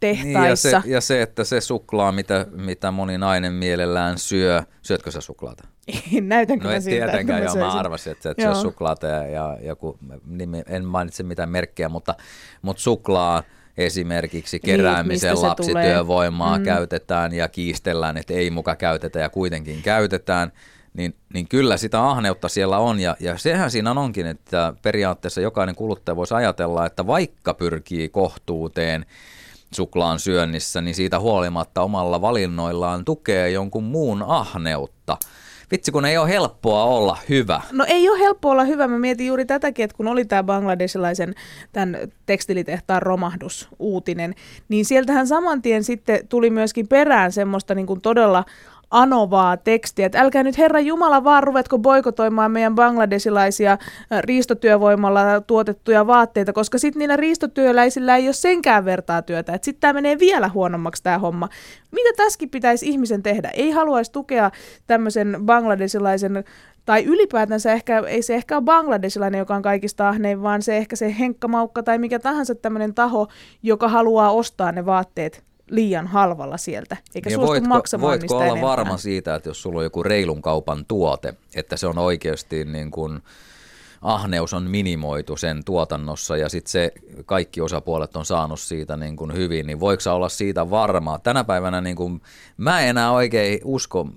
[0.00, 0.68] tehtaissa.
[0.68, 5.10] Niin ja, se, ja se, että se suklaa, mitä, mitä moni nainen mielellään syö, syötkö
[5.10, 5.64] sä suklaata?
[6.20, 9.58] Näytänkö no mä siltä, tietenkään, joo, mä arvasin, että sä et syö suklaata ja, ja
[9.62, 9.98] joku,
[10.66, 12.14] en mainitse mitään merkkejä, mutta,
[12.62, 13.42] mutta suklaa
[13.76, 16.64] esimerkiksi niin, keräämisen niin, lapsityövoimaa mm.
[16.64, 20.52] käytetään ja kiistellään, että ei muka käytetä ja kuitenkin käytetään,
[20.94, 25.74] niin, niin kyllä sitä ahneutta siellä on ja, ja sehän siinä onkin, että periaatteessa jokainen
[25.74, 29.06] kuluttaja voisi ajatella, että vaikka pyrkii kohtuuteen,
[29.74, 35.16] suklaan syönnissä, niin siitä huolimatta omalla valinnoillaan tukee jonkun muun ahneutta.
[35.72, 37.60] Vitsi, kun ei ole helppoa olla hyvä.
[37.72, 38.88] No ei ole helppoa olla hyvä.
[38.88, 41.34] Mä mietin juuri tätäkin, että kun oli tämä bangladesilaisen
[41.72, 44.34] tämän tekstilitehtaan romahdus uutinen,
[44.68, 48.44] niin sieltähän saman tien sitten tuli myöskin perään semmoista niin kuin todella
[48.92, 53.78] anovaa tekstiä, että älkää nyt Herra Jumala vaan ruvetko boikotoimaan meidän bangladesilaisia
[54.20, 59.92] riistotyövoimalla tuotettuja vaatteita, koska sitten niillä riistotyöläisillä ei ole senkään vertaa työtä, että sitten tämä
[59.92, 61.48] menee vielä huonommaksi tämä homma.
[61.90, 63.50] Mitä tässäkin pitäisi ihmisen tehdä?
[63.54, 64.50] Ei haluaisi tukea
[64.86, 66.44] tämmöisen bangladesilaisen
[66.84, 70.96] tai ylipäätänsä ehkä, ei se ehkä ole bangladesilainen, joka on kaikista ahnein, vaan se ehkä
[70.96, 73.28] se henkkamaukka tai mikä tahansa tämmöinen taho,
[73.62, 78.44] joka haluaa ostaa ne vaatteet liian halvalla sieltä, eikä ja suostu voitko, maksamaan voitko olla
[78.44, 78.68] enempää.
[78.68, 82.90] varma siitä, että jos sulla on joku reilun kaupan tuote, että se on oikeasti niin
[82.90, 83.22] kuin
[84.02, 86.92] ahneus on minimoitu sen tuotannossa ja sitten se
[87.26, 91.18] kaikki osapuolet on saanut siitä niin kuin hyvin, niin voiko olla siitä varmaa?
[91.18, 92.22] Tänä päivänä niin kuin,
[92.56, 94.08] mä en enää oikein usko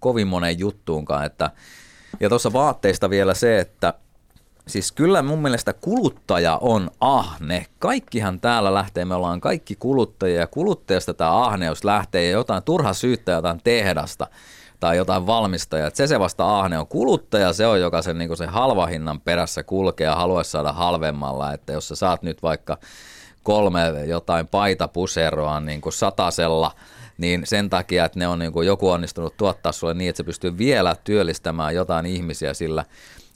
[0.00, 1.50] kovin moneen juttuunkaan, että
[2.20, 3.94] ja tuossa vaatteista vielä se, että
[4.68, 7.66] Siis kyllä mun mielestä kuluttaja on ahne.
[7.78, 12.92] Kaikkihan täällä lähtee, me ollaan kaikki kuluttajia ja kuluttajasta tämä ahneus lähtee ja jotain turha
[12.92, 14.26] syyttää jotain tehdasta
[14.80, 15.90] tai jotain valmistajaa.
[15.94, 16.86] Se se vasta ahne on.
[16.86, 21.52] Kuluttaja se on, joka sen, niin se halvahinnan perässä kulkee ja haluaisi saada halvemmalla.
[21.52, 22.78] Että jos sä saat nyt vaikka
[23.42, 26.72] kolme jotain paitapuseroa niin kuin satasella,
[27.18, 30.24] niin sen takia, että ne on niin kuin joku onnistunut tuottaa sulle niin, että se
[30.24, 32.84] pystyy vielä työllistämään jotain ihmisiä sillä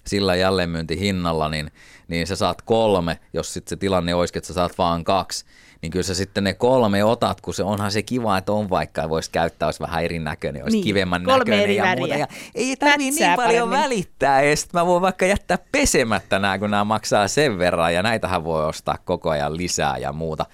[0.07, 1.71] sillä jälleenmyyntihinnalla, niin,
[2.09, 5.45] niin sä saat kolme, jos sitten se tilanne olisi, että sä saat vaan kaksi,
[5.83, 9.09] niin kyllä sä sitten ne kolme otat, kun se onhan se kiva, että on vaikka,
[9.09, 12.15] voisi käyttää, olisi vähän erinäköinen, olisi niin, kivemman näköinen ja muuta.
[12.15, 13.79] Ja ei tarvitse niin paljon paremmin.
[13.79, 18.03] välittää, ja sitten mä voin vaikka jättää pesemättä nämä, kun nämä maksaa sen verran, ja
[18.03, 20.47] näitähän voi ostaa koko ajan lisää ja muuta.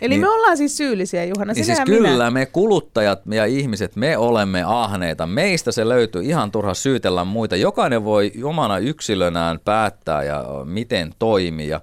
[0.00, 2.30] Eli niin, me ollaan siis syyllisiä, Juhana, niin siis kyllä minä.
[2.30, 5.26] me kuluttajat ja ihmiset, me olemme ahneita.
[5.26, 7.56] Meistä se löytyy ihan turha syytellä muita.
[7.56, 11.68] Jokainen voi omana yksilönään päättää ja miten toimii.
[11.68, 11.80] Ja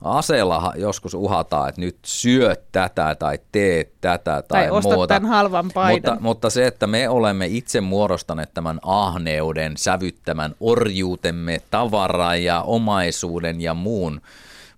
[0.00, 5.06] aseella joskus uhataan, että nyt syö tätä tai tee tätä tai, tai muuta.
[5.06, 6.12] tämän halvan paidan.
[6.12, 13.60] Mutta, mutta se, että me olemme itse muodostaneet tämän ahneuden, sävyttämän orjuutemme, tavaran ja omaisuuden
[13.60, 14.20] ja muun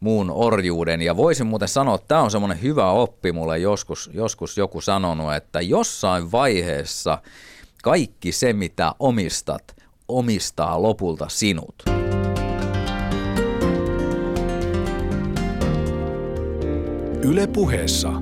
[0.02, 1.02] muun orjuuden.
[1.02, 5.34] Ja voisin muuten sanoa, että tämä on semmoinen hyvä oppi mulle joskus, joskus joku sanonut,
[5.34, 7.18] että jossain vaiheessa
[7.82, 9.76] kaikki se, mitä omistat,
[10.08, 11.82] omistaa lopulta sinut.
[17.24, 18.12] Yle puheessa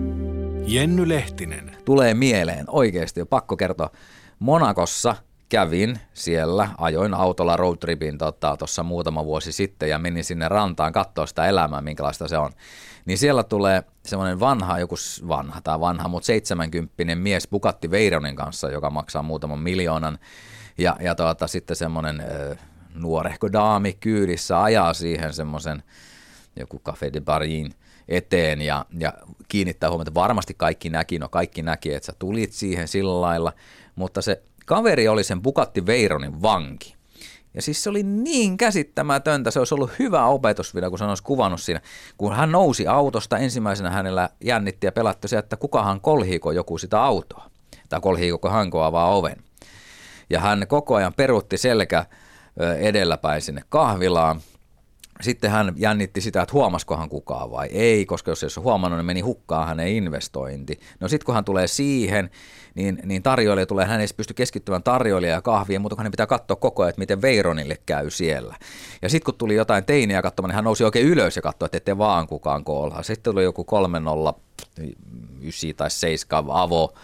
[0.67, 1.77] Jenny Lehtinen.
[1.85, 3.91] Tulee mieleen oikeasti, pakko kertoa.
[4.39, 5.17] Monakossa–
[5.51, 11.27] kävin siellä, ajoin autolla roadtripin tuossa tota, muutama vuosi sitten ja menin sinne rantaan katsoa
[11.27, 12.53] sitä elämää, minkälaista se on.
[13.05, 14.95] Niin siellä tulee semmoinen vanha, joku
[15.29, 20.19] vanha tai vanha, mutta 70 mies Bugatti Veyronin kanssa, joka maksaa muutaman miljoonan.
[20.79, 22.23] Ja, ja tuota, sitten semmoinen
[22.95, 25.83] nuorehko daami kyydissä ajaa siihen semmoisen
[26.57, 27.75] joku Café de Barin
[28.09, 29.13] eteen ja, ja
[29.49, 30.15] kiinnittää huomiota.
[30.15, 33.53] Varmasti kaikki näki, no kaikki näki, että sä tulit siihen sillä lailla,
[33.97, 36.95] mutta se Kaveri oli sen Bugatti Veyronin vanki.
[37.55, 41.61] Ja siis se oli niin käsittämätöntä, se olisi ollut hyvä opetusvideo, kun se olisi kuvannut
[41.61, 41.81] siinä.
[42.17, 47.03] Kun hän nousi autosta, ensimmäisenä hänellä jännitti ja pelättyi se, että kukahan kolhiiko joku sitä
[47.03, 47.51] autoa.
[47.89, 49.37] Tai kolhiiko hän avaa oven.
[50.31, 52.07] Ja hän koko ajan peruutti selkä
[52.79, 54.41] edelläpäin sinne kahvilaan.
[55.23, 59.07] Sitten hän jännitti sitä, että huomaskohan kukaan vai ei, koska jos ei olisi huomannut, niin
[59.07, 60.81] meni hukkaan hänen investointi.
[61.01, 62.31] No sitten kun hän tulee siihen,
[62.75, 66.57] niin, niin tarjoilija tulee, hän ei pysty keskittymään tarjoilijaa ja kahviin, mutta hänen pitää katsoa
[66.57, 68.57] koko ajan, että miten Veironille käy siellä.
[69.03, 71.77] Ja sitten kun tuli jotain teiniä katsomaan, niin hän nousi oikein ylös ja katsoi, että
[71.77, 73.03] ette vaan kukaan koolhaa.
[73.03, 76.95] Sitten tuli joku 309 tai 7 avo,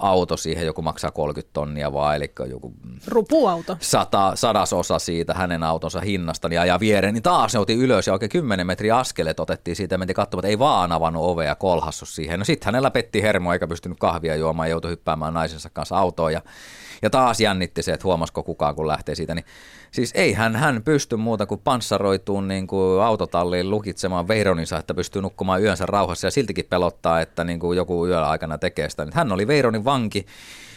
[0.00, 2.72] auto siihen, joku maksaa 30 tonnia vaan, eli joku
[3.08, 3.76] Rupuauto.
[3.80, 8.12] Sata, sadasosa siitä hänen autonsa hinnasta, niin ajaa viereen, niin taas ne otin ylös ja
[8.12, 11.54] oikein 10 metriä askelet otettiin siitä ja mentiin katsomaan, että ei vaan avannut ovea ja
[11.54, 12.38] kolhassu siihen.
[12.38, 16.42] No sitten hänellä petti hermo eikä pystynyt kahvia juomaan, joutui hyppäämään naisensa kanssa autoon ja
[17.02, 19.34] ja taas jännitti se, että huomasiko kukaan, kun lähtee siitä.
[19.34, 19.44] Niin,
[19.92, 25.62] siis ei hän, pysty muuta kuin panssaroituun niin kuin autotalliin lukitsemaan Veironinsa, että pystyy nukkumaan
[25.62, 29.06] yönsä rauhassa ja siltikin pelottaa, että niin kuin joku yöllä aikana tekee sitä.
[29.12, 30.26] Hän oli Veironin vanki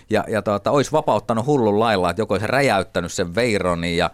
[0.10, 4.12] ja, ja tuota, olisi vapauttanut hullun lailla, että joku olisi räjäyttänyt sen Veironin ja,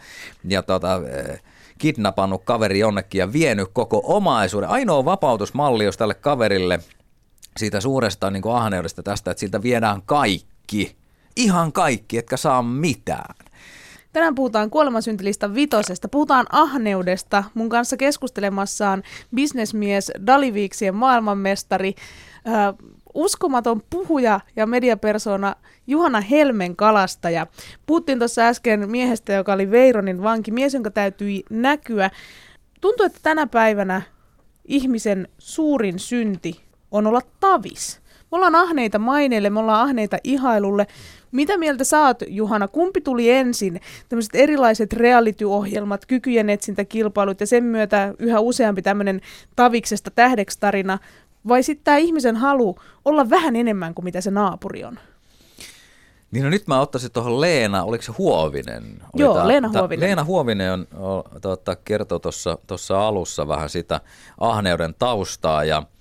[0.47, 1.41] ja tuota, eh,
[1.77, 4.69] kidnappannut kaveri jonnekin ja vienyt koko omaisuuden.
[4.69, 6.79] Ainoa vapautusmalli, jos tälle kaverille
[7.57, 10.95] siitä suuresta niin kuin ahneudesta tästä, että siltä viedään kaikki,
[11.35, 13.35] ihan kaikki, etkä saa mitään.
[14.13, 17.43] Tänään puhutaan kuolemansyntilista vitosesta, puhutaan ahneudesta.
[17.53, 19.03] Mun kanssa keskustelemassaan
[19.35, 21.93] bisnesmies, Daliviiksien maailmanmestari,
[22.47, 22.73] äh,
[23.13, 25.55] uskomaton puhuja ja mediapersona
[25.87, 27.47] Juhana Helmen kalastaja.
[27.85, 32.09] Puhuttiin tuossa äsken miehestä, joka oli Veironin vanki, mies, jonka täytyi näkyä.
[32.81, 34.01] Tuntuu, että tänä päivänä
[34.65, 38.01] ihmisen suurin synti on olla tavis.
[38.31, 40.87] Me ollaan ahneita maineille, me ollaan ahneita ihailulle.
[41.31, 42.67] Mitä mieltä saat, Juhana?
[42.67, 43.81] Kumpi tuli ensin?
[44.09, 49.21] Tämmöiset erilaiset reality-ohjelmat, kykyjen etsintäkilpailut ja sen myötä yhä useampi tämmöinen
[49.55, 50.99] taviksesta tähdeksi tarina,
[51.47, 54.99] vai sitten tämä ihmisen halu olla vähän enemmän kuin mitä se naapuri on?
[56.31, 58.83] Niin no nyt mä ottaisin tuohon Leena, oliko se Huovinen?
[59.13, 59.99] Oli Joo, tää, Leena Huovinen.
[59.99, 62.19] Ta, Leena Huovinen on, on, tuota, kertoi
[62.67, 64.01] tuossa alussa vähän sitä
[64.37, 65.83] ahneuden taustaa ja–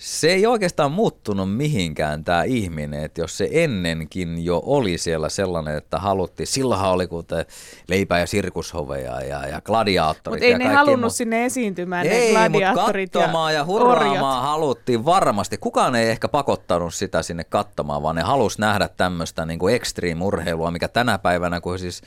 [0.00, 5.76] se ei oikeastaan muuttunut mihinkään tämä ihminen, että jos se ennenkin jo oli siellä sellainen,
[5.76, 7.44] että haluttiin, silloinhan oli kuten
[7.88, 10.34] leipä- ja sirkushoveja ja, ja gladiaattorit.
[10.34, 14.42] Mutta ei ja ne halunnut mu- sinne esiintymään ei, ne gladiaattorit katsomaan ja, ja hurraamaan
[14.42, 15.58] haluttiin varmasti.
[15.58, 20.88] Kukaan ei ehkä pakottanut sitä sinne katsomaan, vaan ne halusi nähdä tämmöistä niin extreme-urheilua, mikä
[20.88, 22.02] tänä päivänä, kun siis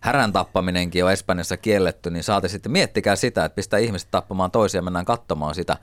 [0.00, 4.82] härän tappaminenkin on Espanjassa kielletty, niin saatte sitten miettikää sitä, että pistää ihmiset tappamaan toisia
[4.82, 5.76] mennään katsomaan sitä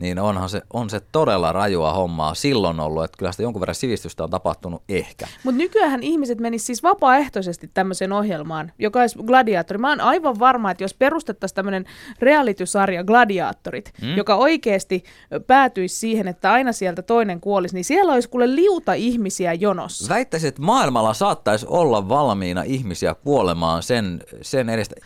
[0.00, 3.74] niin onhan se, on se todella rajua hommaa silloin ollut, että kyllä sitä jonkun verran
[3.74, 5.26] sivistystä on tapahtunut ehkä.
[5.44, 9.78] Mutta nykyään ihmiset menis siis vapaaehtoisesti tämmöiseen ohjelmaan, joka olisi gladiaattori.
[9.78, 11.84] Mä oon aivan varma, että jos perustettaisiin tämmöinen
[12.20, 14.16] reality-sarja Gladiaattorit, hmm?
[14.16, 15.04] joka oikeasti
[15.46, 20.14] päätyisi siihen, että aina sieltä toinen kuolisi, niin siellä olisi kuule liuta ihmisiä jonossa.
[20.14, 24.96] Väittäisin, että maailmalla saattaisi olla valmiina ihmisiä kuolemaan sen, sen edestä.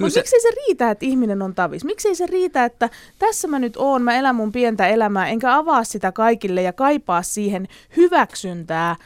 [0.00, 0.20] Mutta se...
[0.20, 1.84] miksi se riitä, että ihminen on tavis?
[1.84, 5.84] Miksi se riitä, että tässä mä nyt oon, mä elän mun pientä elämää, enkä avaa
[5.84, 8.96] sitä kaikille ja kaipaa siihen hyväksyntää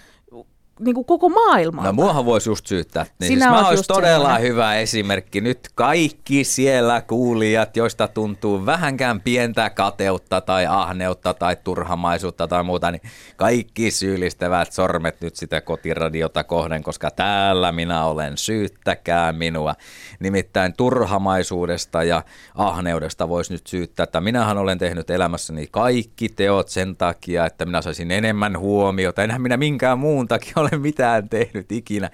[0.80, 1.82] niin kuin koko maailma.
[1.82, 3.06] No muahan voisi just syyttää.
[3.20, 4.48] Niin Sinä siis mä olisi todella sellainen.
[4.48, 5.40] hyvä esimerkki.
[5.40, 12.90] Nyt kaikki siellä kuulijat, joista tuntuu vähänkään pientä kateutta tai ahneutta tai turhamaisuutta tai muuta,
[12.90, 13.02] niin
[13.36, 19.74] kaikki syyllistävät sormet nyt sitä kotiradiota kohden, koska täällä minä olen, syyttäkää minua.
[20.20, 22.22] Nimittäin turhamaisuudesta ja
[22.54, 27.82] ahneudesta voisi nyt syyttää, että minähän olen tehnyt elämässäni kaikki teot sen takia, että minä
[27.82, 29.22] saisin enemmän huomiota.
[29.22, 32.10] Enhän minä minkään muun takia ole mitään tehnyt ikinä.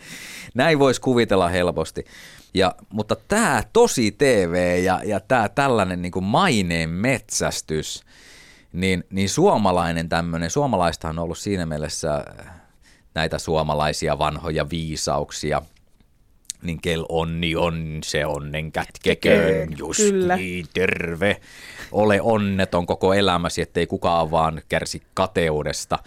[0.54, 2.04] Näin voisi kuvitella helposti.
[2.54, 8.02] Ja, mutta tämä tosi TV ja, ja tämä tällainen niin kuin maineen metsästys,
[8.72, 12.24] niin, niin suomalainen tämmöinen, suomalaistahan on ollut siinä mielessä
[13.14, 15.62] näitä suomalaisia vanhoja viisauksia,
[16.62, 20.36] niin kel onni on se onnen kätkeköön, just Kyllä.
[20.36, 21.40] niin, terve.
[21.92, 25.98] Ole onneton koko elämäsi, ettei kukaan vaan kärsi kateudesta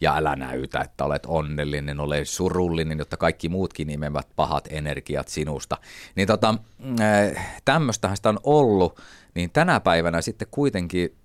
[0.00, 5.76] ja älä näytä, että olet onnellinen, ole surullinen, jotta kaikki muutkin nimevät pahat energiat sinusta.
[6.14, 6.54] Niin tota,
[7.00, 9.00] äh, tämmöistähän sitä on ollut,
[9.34, 11.16] niin tänä päivänä sitten kuitenkin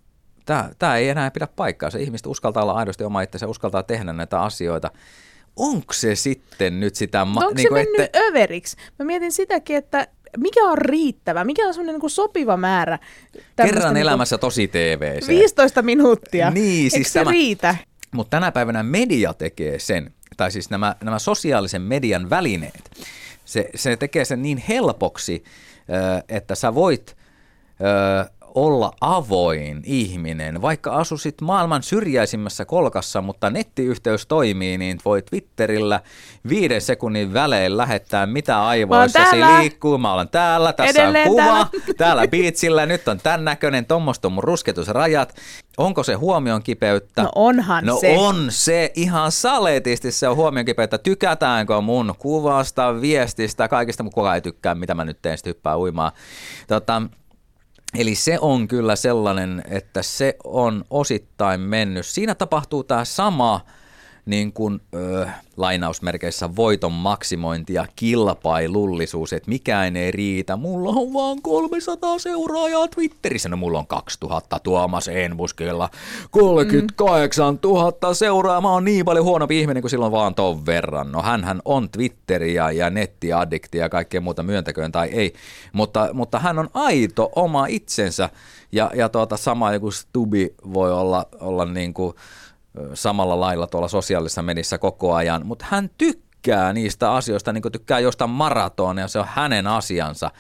[0.79, 1.89] tämä ei enää pidä paikkaa.
[1.89, 4.91] Se ihmiset uskaltaa olla aidosti oma itsensä, uskaltaa tehdä näitä asioita.
[5.55, 7.25] Onko se sitten nyt sitä...
[7.25, 8.19] Ma- onko niin se mennyt ette...
[8.19, 8.77] överiksi?
[8.99, 10.07] Mä mietin sitäkin, että
[10.37, 12.99] mikä on riittävä, mikä on semmoinen niin sopiva määrä.
[13.55, 15.27] Kerran niin elämässä tosi TV.
[15.27, 16.49] 15 minuuttia.
[16.49, 17.75] Niin, siis Eikö se tämä, riitä?
[18.13, 22.91] Mutta tänä päivänä media tekee sen, tai siis nämä, nämä sosiaalisen median välineet,
[23.45, 25.43] se, se tekee sen niin helpoksi,
[26.29, 27.17] että sä voit
[28.55, 30.61] olla avoin ihminen.
[30.61, 35.99] Vaikka asusit maailman syrjäisimmässä kolkassa, mutta nettiyhteys toimii, niin voi Twitterillä
[36.49, 39.97] viiden sekunnin välein lähettää mitä aivoissasi liikkuu.
[39.97, 44.27] Mä olen täällä, tässä Edelleen on kuva, täällä, täällä biitsillä, nyt on tämän näköinen, tuommoista
[44.27, 45.35] on mun rusketusrajat.
[45.77, 47.23] Onko se huomion kipeyttä?
[47.23, 48.15] No onhan no se.
[48.17, 50.97] on se ihan saletisti se on huomion kipeyttä.
[50.97, 56.11] Tykätäänkö mun kuvasta, viestistä, kaikista, kukaan ei tykkää, mitä mä nyt teen, sitten hyppää uimaan.
[56.67, 57.01] Tota,
[57.97, 62.05] Eli se on kyllä sellainen, että se on osittain mennyt.
[62.05, 63.61] Siinä tapahtuu tämä sama
[64.25, 70.55] niin kuin, ö, lainausmerkeissä voiton maksimointi ja kilpailullisuus, että mikään ei riitä.
[70.55, 75.89] Mulla on vaan 300 seuraajaa Twitterissä, no mulla on 2000 Tuomas Enbuskilla,
[76.31, 81.11] 38 000 seuraajaa, mä oon niin paljon huonompi ihminen kuin silloin vaan ton verran.
[81.11, 85.33] No hänhän on Twitteri ja, ja nettiaddikti ja kaikkea muuta myöntäköön tai ei,
[85.73, 88.29] mutta, mutta hän on aito oma itsensä.
[88.71, 92.13] Ja, ja tuota, sama joku Stubi voi olla, olla niin kuin,
[92.93, 97.99] samalla lailla tuolla sosiaalisessa medissä koko ajan, mutta hän tykkää niistä asioista, niin kuin tykkää
[97.99, 100.31] jostain maratonia, se on hänen asiansa.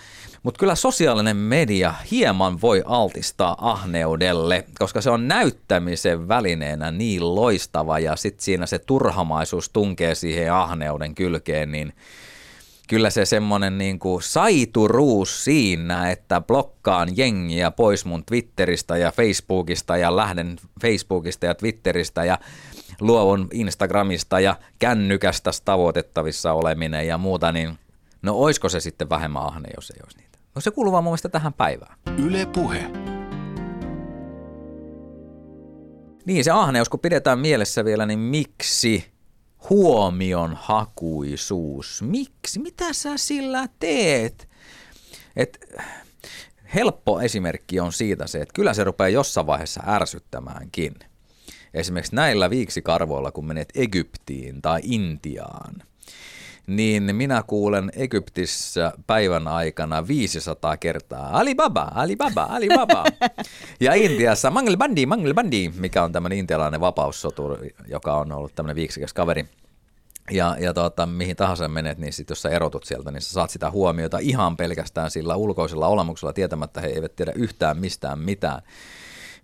[0.43, 7.99] Mutta kyllä sosiaalinen media hieman voi altistaa ahneudelle, koska se on näyttämisen välineenä niin loistava
[7.99, 11.93] ja sitten siinä se turhamaisuus tunkee siihen ahneuden kylkeen, niin
[12.89, 19.97] kyllä se semmoinen niin kuin saituruus siinä, että blokkaan jengiä pois mun Twitteristä ja Facebookista
[19.97, 22.37] ja lähden Facebookista ja Twitteristä ja
[23.01, 27.79] luovun Instagramista ja kännykästä tavoitettavissa oleminen ja muuta, niin
[28.21, 30.37] no oisko se sitten vähemmän ahne, jos ei olisi niitä?
[30.55, 31.97] No se kuuluu vaan mun mielestä tähän päivään.
[32.17, 32.89] Yle Puhe.
[36.25, 39.12] Niin, se ahneus, kun pidetään mielessä vielä, niin miksi
[39.69, 42.01] huomion hakuisuus.
[42.01, 42.59] Miksi?
[42.59, 44.49] Mitä sä sillä teet?
[45.35, 45.75] Et,
[46.75, 50.93] helppo esimerkki on siitä se, että kyllä se rupeaa jossain vaiheessa ärsyttämäänkin.
[51.73, 55.83] Esimerkiksi näillä viiksikarvoilla, kun menet Egyptiin tai Intiaan,
[56.67, 63.03] niin minä kuulen Egyptissä päivän aikana 500 kertaa Alibaba, Alibaba, Alibaba.
[63.79, 68.75] Ja Intiassa Mangel Bandi, Mangel Bandi, mikä on tämmöinen intialainen vapaussoturi, joka on ollut tämmöinen
[68.75, 69.45] viiksikäs kaveri.
[70.31, 73.49] Ja, ja tota, mihin tahansa menet, niin sit jos sä erotut sieltä, niin sä saat
[73.49, 78.61] sitä huomiota ihan pelkästään sillä ulkoisella olemuksella tietämättä he eivät tiedä yhtään mistään mitään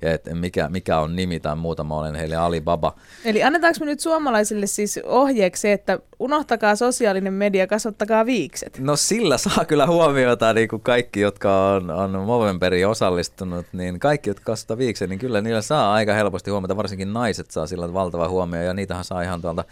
[0.01, 2.95] että mikä, mikä on nimi tai muuta, mä olen heille Alibaba.
[3.25, 8.79] Eli annetaanko me nyt suomalaisille siis ohjeeksi, että unohtakaa sosiaalinen media, kasvattakaa viikset?
[8.79, 14.29] No sillä saa kyllä huomiota niin kuin kaikki, jotka on, on Movemberiin osallistunut, niin kaikki,
[14.29, 18.29] jotka kasvattaa viiksen, niin kyllä niillä saa aika helposti huomiota, varsinkin naiset saa sillä valtava
[18.29, 19.65] huomio ja niitähän saa ihan tuolta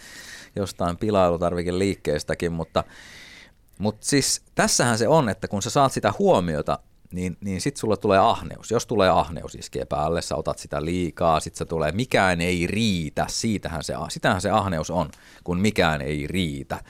[0.55, 2.83] jostain pilailutarvikeliikkeestäkin, mutta,
[3.79, 6.79] mutta siis tässähän se on, että kun sä saat sitä huomiota,
[7.11, 8.71] niin, niin sitten sulle tulee ahneus.
[8.71, 13.25] Jos tulee ahneus iskee päälle, sä otat sitä liikaa, sitten se tulee, mikään ei riitä,
[13.29, 15.09] siitähän se, sitähän se ahneus on,
[15.43, 16.83] kun mikään ei riitä.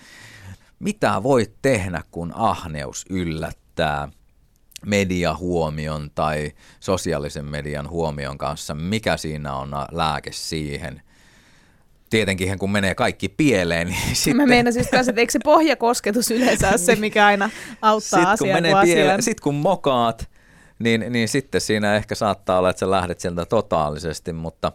[0.79, 4.09] Mitä voit tehdä, kun ahneus yllättää
[4.85, 8.75] mediahuomion tai sosiaalisen median huomion kanssa?
[8.75, 11.01] Mikä siinä on lääke siihen?
[12.09, 14.37] Tietenkin kun menee kaikki pieleen, niin sitten...
[14.37, 17.49] Mä meinasin just kanssa, että eikö se pohjakosketus yleensä ole se, mikä aina
[17.81, 20.29] auttaa sit, kun menee pieleen, Sitten kun mokaat,
[20.79, 24.71] niin, niin sitten siinä ehkä saattaa olla, että sä lähdet sieltä totaalisesti, mutta,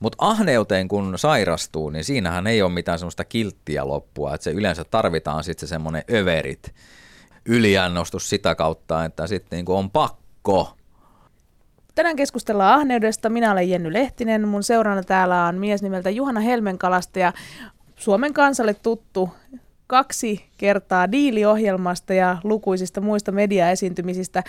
[0.00, 4.84] mutta ahneuteen kun sairastuu, niin siinähän ei ole mitään semmoista kilttiä loppua, että se yleensä
[4.84, 6.74] tarvitaan sitten se semmoinen överit
[7.46, 10.76] yliannostus sitä kautta, että sitten niin on pakko
[11.96, 13.28] Tänään keskustellaan ahneudesta.
[13.28, 14.48] Minä olen Jenny Lehtinen.
[14.48, 17.32] Mun seurana täällä on mies nimeltä Juhana Helmenkalasta ja
[17.96, 19.30] Suomen kansalle tuttu
[19.86, 24.42] kaksi kertaa diiliohjelmasta ja lukuisista muista mediaesiintymisistä,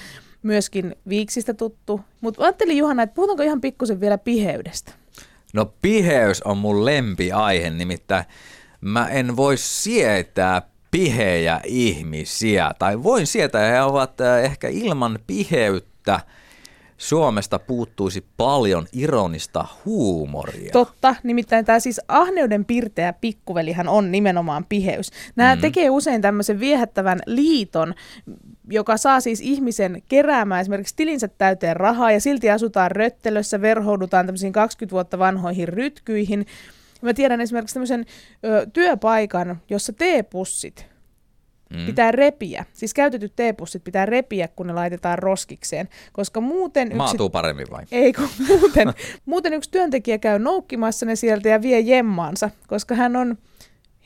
[0.43, 2.01] myöskin Viiksistä tuttu.
[2.21, 4.91] Mutta ajattelin Juhana, että puhutaanko ihan pikkusen vielä piheydestä?
[5.53, 8.25] No piheys on mun lempiaihe, nimittäin
[8.81, 16.19] mä en voi sietää pihejä ihmisiä, tai voin sietää, he ovat äh, ehkä ilman piheyttä–
[16.97, 20.71] Suomesta puuttuisi paljon ironista huumoria.
[20.71, 25.11] Totta, nimittäin tämä siis ahneuden pirteä pikkuvelihän on nimenomaan piheys.
[25.35, 25.61] Nämä mm.
[25.61, 27.93] tekee usein tämmöisen viehättävän liiton,
[28.69, 34.53] joka saa siis ihmisen keräämään esimerkiksi tilinsä täyteen rahaa ja silti asutaan röttelössä, verhoudutaan tämmöisiin
[34.53, 36.45] 20 vuotta vanhoihin rytkyihin.
[37.01, 38.05] Mä tiedän esimerkiksi tämmöisen
[38.45, 40.96] ö, työpaikan, jossa teepussit
[41.69, 41.85] Mm.
[41.85, 42.65] Pitää repiä.
[42.73, 45.89] Siis käytetyt teepussit pitää repiä, kun ne laitetaan roskikseen.
[46.13, 46.87] Koska muuten...
[46.87, 46.97] Yksi...
[46.97, 47.83] Maatuu paremmin vai?
[47.91, 48.93] Ei, kun muuten,
[49.25, 53.37] muuten yksi työntekijä käy noukkimassa ne sieltä ja vie jemmaansa, koska hän on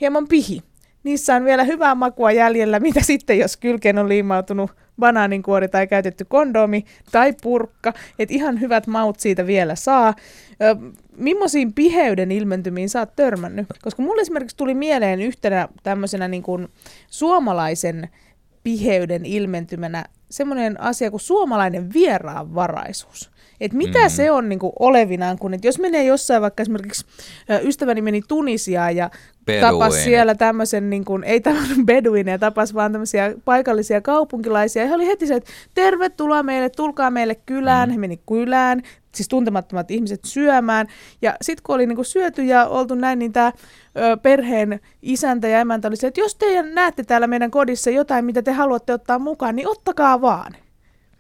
[0.02, 0.62] hieman pihi.
[1.04, 6.26] Niissä on vielä hyvää makua jäljellä, mitä sitten jos kylkeen on liimautunut banaaninkuori tai käytetty
[6.26, 10.14] kondomi tai purkka, että ihan hyvät maut siitä vielä saa.
[10.62, 10.76] Ö,
[11.18, 13.68] millaisiin piheyden ilmentymiin sä oot törmännyt?
[13.82, 16.68] Koska mulle esimerkiksi tuli mieleen yhtenä tämmöisenä niin kuin
[17.08, 18.10] suomalaisen
[18.64, 23.32] piheyden ilmentymänä semmoinen asia kuin suomalainen vieraanvaraisuus.
[23.62, 24.10] Että mitä mm.
[24.10, 27.06] se on niin kuin olevinaan, kun että jos menee jossain, vaikka esimerkiksi
[27.64, 29.10] ystäväni meni Tunisiaan ja
[29.62, 34.82] tapas siellä tämmöisen, niin kuin, ei tämmöinen beduineja, tapas vaan tämmöisiä paikallisia kaupunkilaisia.
[34.82, 37.90] Ja he oli heti se, että tervetuloa meille, tulkaa meille kylään.
[37.90, 37.94] Mm.
[37.94, 38.82] He meni kylään,
[39.16, 40.88] siis tuntemattomat ihmiset syömään.
[41.22, 43.52] Ja sitten kun oli niin kuin syöty ja oltu näin, niin tämä
[44.22, 48.42] perheen isäntä ja emäntä oli se, että jos te näette täällä meidän kodissa jotain, mitä
[48.42, 50.56] te haluatte ottaa mukaan, niin ottakaa vaan.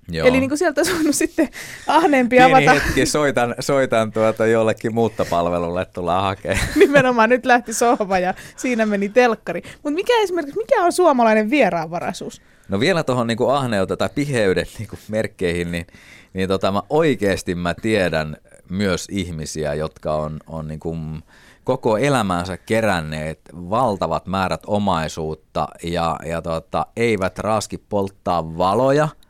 [0.10, 0.28] Joo.
[0.28, 1.49] Eli niin kuin sieltä on sitten
[1.88, 2.74] ahneempi Pieni avata.
[2.74, 6.68] hetki, soitan, soitan tuota jollekin muuttopalvelulle, tullaan hakemaan.
[6.76, 9.62] Nimenomaan nyt lähti sohva ja siinä meni telkkari.
[9.74, 12.41] Mutta mikä esimerkiksi, mikä on suomalainen vieraanvaraisuus?
[12.70, 15.88] No vielä tuohon niin ahneuteen tai piheyden niin merkkeihin, niin,
[16.34, 18.38] niin tota, mä oikeasti mä tiedän
[18.70, 21.24] myös ihmisiä, jotka on, on niin kuin
[21.64, 29.08] koko elämänsä keränneet valtavat määrät omaisuutta ja, ja tota, eivät raski polttaa valoja–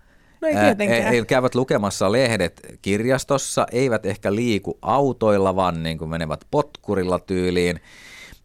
[0.41, 1.13] No ei tietenkään.
[1.13, 7.79] He käyvät lukemassa lehdet kirjastossa, eivät ehkä liiku autoilla, vaan niin kuin menevät potkurilla tyyliin.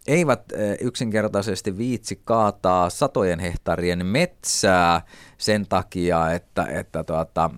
[0.07, 5.03] Eivät yksinkertaisesti viitsi kaataa satojen hehtaarien metsää
[5.39, 7.51] sen takia, että, että tuota,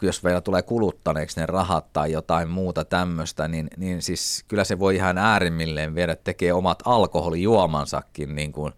[0.00, 4.78] jos vielä tulee kuluttaneeksi ne rahat tai jotain muuta tämmöistä, niin, niin siis kyllä se
[4.78, 8.72] voi ihan äärimmilleen viedä, tekee omat alkoholijuomansakin niin kuin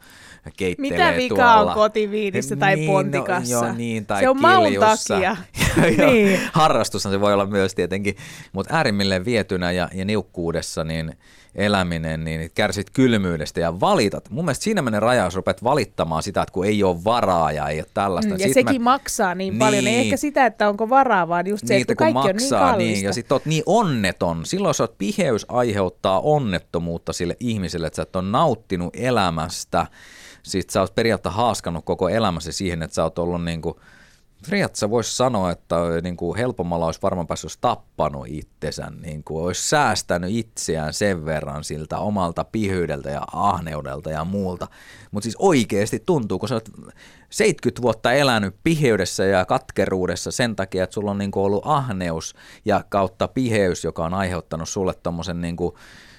[0.57, 3.61] keittelee Mitä vika on kotiviinissä tai niin, pontikassa?
[3.61, 5.37] No, joo, niin, tai se on maun takia.
[6.13, 6.41] niin.
[6.53, 8.17] Harrastushan se voi olla myös tietenkin,
[8.53, 11.13] mutta äärimmilleen vietynä ja, ja niukkuudessa niin
[11.55, 14.31] eläminen, niin kärsit kylmyydestä ja valitat.
[14.31, 17.69] Mun mielestä siinä menee raja, jos rupeat valittamaan sitä, että kun ei ole varaa ja
[17.69, 18.35] ei ole tällaista.
[18.35, 18.91] Mm, ja Sitten sekin mä...
[18.91, 21.95] maksaa niin, niin paljon, niin ehkä sitä, että onko varaa, vaan just se, niin, että
[21.95, 24.47] kun kaikki maksaa, on niin Niin, ja sitten oot niin onneton.
[24.47, 29.87] Silloin jos oot piheys aiheuttaa onnettomuutta sille ihmiselle, että sä et ole nauttinut elämästä–
[30.43, 33.75] Sitten sä oot periaatteessa haaskannut koko elämäsi siihen, että sä oot ollut niin kuin,
[34.47, 39.69] periaatteessa voisi sanoa, että niin kuin helpommalla olisi varmaan päässyt tappanut itsensä, niin kuin olisi
[39.69, 44.69] säästänyt itseään sen verran siltä omalta pihyydeltä ja ahneudelta ja muulta.
[45.11, 46.69] Mutta siis oikeasti tuntuu, kun sä oot
[47.31, 52.35] 70 vuotta elänyt piheydessä ja katkeruudessa sen takia, että sulla on niin kuin ollut ahneus
[52.65, 55.75] ja kautta piheys, joka on aiheuttanut sulle tommosen niin kuin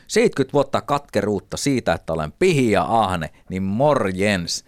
[0.09, 4.63] 70 vuotta katkeruutta siitä, että olen pihi ja ahne, niin morjens.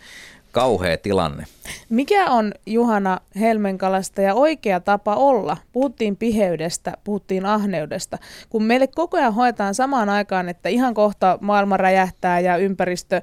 [0.52, 1.45] Kauhea tilanne.
[1.89, 5.58] Mikä on Juhana Helmenkalasta ja oikea tapa olla?
[5.72, 8.18] Puhuttiin piheydestä, puhuttiin ahneudesta.
[8.49, 13.22] Kun meille koko ajan hoetaan samaan aikaan, että ihan kohta maailma räjähtää ja ympäristö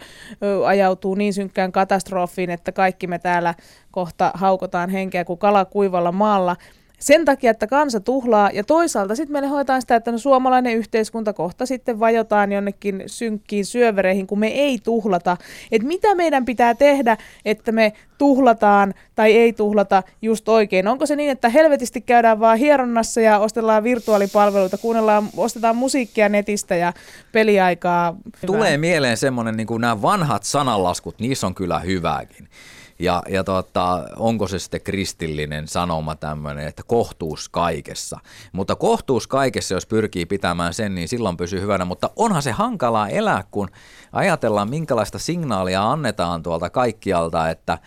[0.67, 3.55] ajautuu niin synkkään katastrofiin, että kaikki me täällä
[3.91, 6.57] kohta haukotaan henkeä kuin kala kuivalla maalla–
[6.99, 11.33] sen takia, että kansa tuhlaa, ja toisaalta sitten meille hoitaan sitä, että no suomalainen yhteiskunta
[11.33, 15.37] kohta sitten vajotaan jonnekin synkkiin syövereihin, kun me ei tuhlata.
[15.73, 20.89] Että mitä meidän pitää tehdä, että me tuhlataan tai ei tuhlata just oikein?
[20.89, 26.77] Onko se niin, että helvetisti käydään vaan hieronnassa ja ostellaan virtuaalipalveluita, kuunnellaan, ostetaan musiikkia netistä
[26.77, 26.93] ja
[27.33, 28.17] peliaikaa?
[28.47, 32.49] Tulee mieleen semmoinen, niin kuin nämä vanhat sananlaskut, niissä on kyllä hyvääkin.
[32.99, 38.19] Ja, ja tota, onko se sitten kristillinen sanoma tämmöinen, että kohtuus kaikessa.
[38.53, 41.85] Mutta kohtuus kaikessa, jos pyrkii pitämään sen, niin silloin pysyy hyvänä.
[41.85, 43.69] Mutta onhan se hankalaa elää, kun
[44.13, 47.79] ajatellaan, minkälaista signaalia annetaan tuolta kaikkialta, että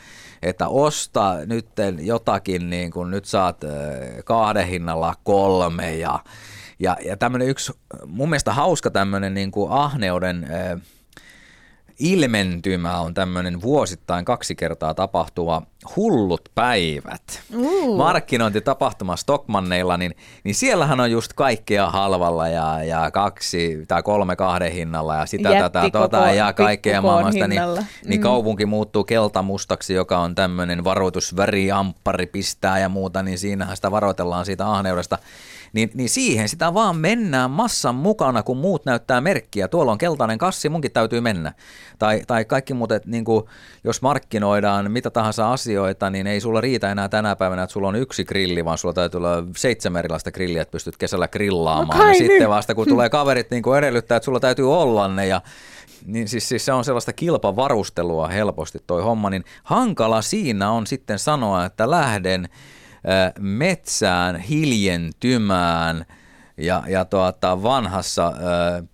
[0.42, 1.68] että osta nyt
[2.00, 3.62] jotakin, niin kuin nyt saat
[4.26, 6.20] kahden hinnalla kolme ja,
[6.80, 7.74] ja, ja tämmöinen yksi
[8.06, 10.48] mun mielestä hauska tämmöinen niin kuin ahneuden
[12.02, 15.62] ilmentymä on tämmöinen vuosittain kaksi kertaa tapahtuva
[15.96, 17.42] hullut päivät.
[17.56, 17.98] Uh.
[17.98, 24.72] Markkinointitapahtuma Stockmanneilla, niin, niin siellähän on just kaikkea halvalla ja, ja kaksi tai kolme kahden
[24.72, 27.48] hinnalla ja sitä Jätti tätä tota, ja kaikkea maailmasta.
[27.48, 28.10] Niin, niin mm.
[28.10, 33.92] niin kaupunki muuttuu keltamustaksi, joka on tämmöinen varoitusväri, amppari pistää ja muuta, niin siinähän sitä
[33.92, 35.18] varoitellaan siitä ahneudesta
[35.74, 39.68] niin, niin siihen sitä vaan mennään massan mukana, kun muut näyttää merkkiä.
[39.68, 41.54] Tuolla on keltainen kassi, munkin täytyy mennä.
[42.00, 43.44] Tai, tai kaikki muut, että niin kuin,
[43.84, 47.96] jos markkinoidaan mitä tahansa asioita, niin ei sulla riitä enää tänä päivänä, että sulla on
[47.96, 52.00] yksi grilli, vaan sulla täytyy olla seitsemän erilaista grilliä, että pystyt kesällä grillaamaan.
[52.00, 55.28] No ja sitten vasta kun tulee kaverit niin kuin edellyttää, että sulla täytyy olla ne
[55.28, 55.42] ja
[56.06, 61.20] niin siis, siis se on sellaista kilpavarustelua helposti toi homma, niin hankala siinä on sitten
[61.20, 62.50] sanoa, että lähden
[63.40, 66.06] metsään hiljentymään
[66.58, 68.34] ja, ja tuota, vanhassa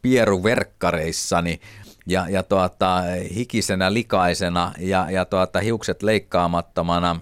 [0.02, 1.60] pieruverkkareissani
[2.08, 3.04] ja, ja tuota,
[3.36, 7.20] hikisenä, likaisena ja, ja tuota, hiukset leikkaamattomana.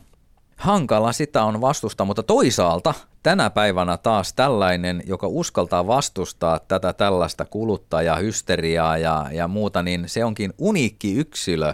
[0.57, 7.45] Hankala sitä on vastustaa, mutta toisaalta tänä päivänä taas tällainen, joka uskaltaa vastustaa tätä tällaista
[7.45, 11.73] kuluttajahysteriaa ja, ja muuta, niin se onkin uniikki yksilö,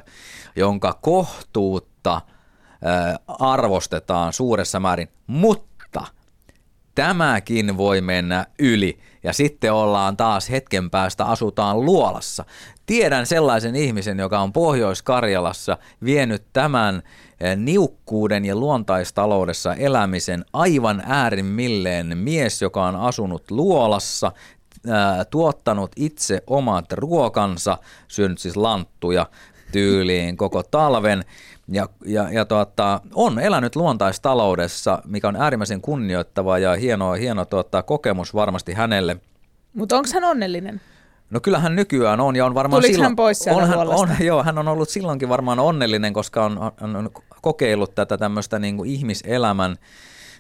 [0.56, 2.22] jonka kohtuutta
[3.28, 6.06] arvostetaan suuressa määrin, mutta
[6.96, 12.46] tämäkin voi mennä yli ja sitten ollaan taas hetken päästä asutaan luolassa.
[12.86, 17.04] Tiedän sellaisen ihmisen, joka on Pohjois-Karjalassa vienyt tämän
[17.56, 24.32] niukkuuden ja luontaistaloudessa elämisen aivan äärimmilleen mies, joka on asunut luolassa,
[25.30, 27.78] tuottanut itse omat ruokansa,
[28.08, 29.26] syönyt siis lanttuja
[29.72, 31.24] tyyliin koko talven
[31.68, 37.84] ja, ja, ja tuota, on elänyt luontaistaloudessa, mikä on äärimmäisen kunnioittava ja hieno, hieno tuota,
[37.84, 39.18] kokemus varmasti hänelle.
[39.74, 40.82] Mutta onko hän onnellinen?
[41.30, 44.44] No kyllähän nykyään on ja on varmaan Tuliko silloin, hän pois on, hän, on, joo,
[44.44, 47.10] hän on ollut silloinkin varmaan onnellinen, koska on, on, on
[47.42, 49.76] kokeillut tätä tämmöistä niin kuin ihmiselämän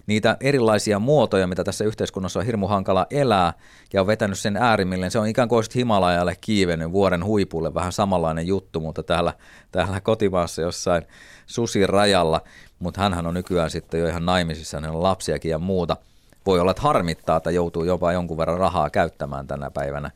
[0.07, 3.53] niitä erilaisia muotoja, mitä tässä yhteiskunnassa on hirmu hankala elää,
[3.93, 5.11] ja on vetänyt sen äärimmilleen.
[5.11, 9.33] Se on ikään kuin Himalajalle kiivennyt vuoren huipulle, vähän samanlainen juttu, mutta täällä,
[9.71, 11.03] täällä kotimaassa jossain
[11.45, 12.41] susirajalla,
[12.79, 15.97] mutta hänhän on nykyään sitten jo ihan naimisissa, hänellä on lapsiakin ja muuta.
[16.45, 20.11] Voi olla, että harmittaa, että joutuu jopa jonkun verran rahaa käyttämään tänä päivänä.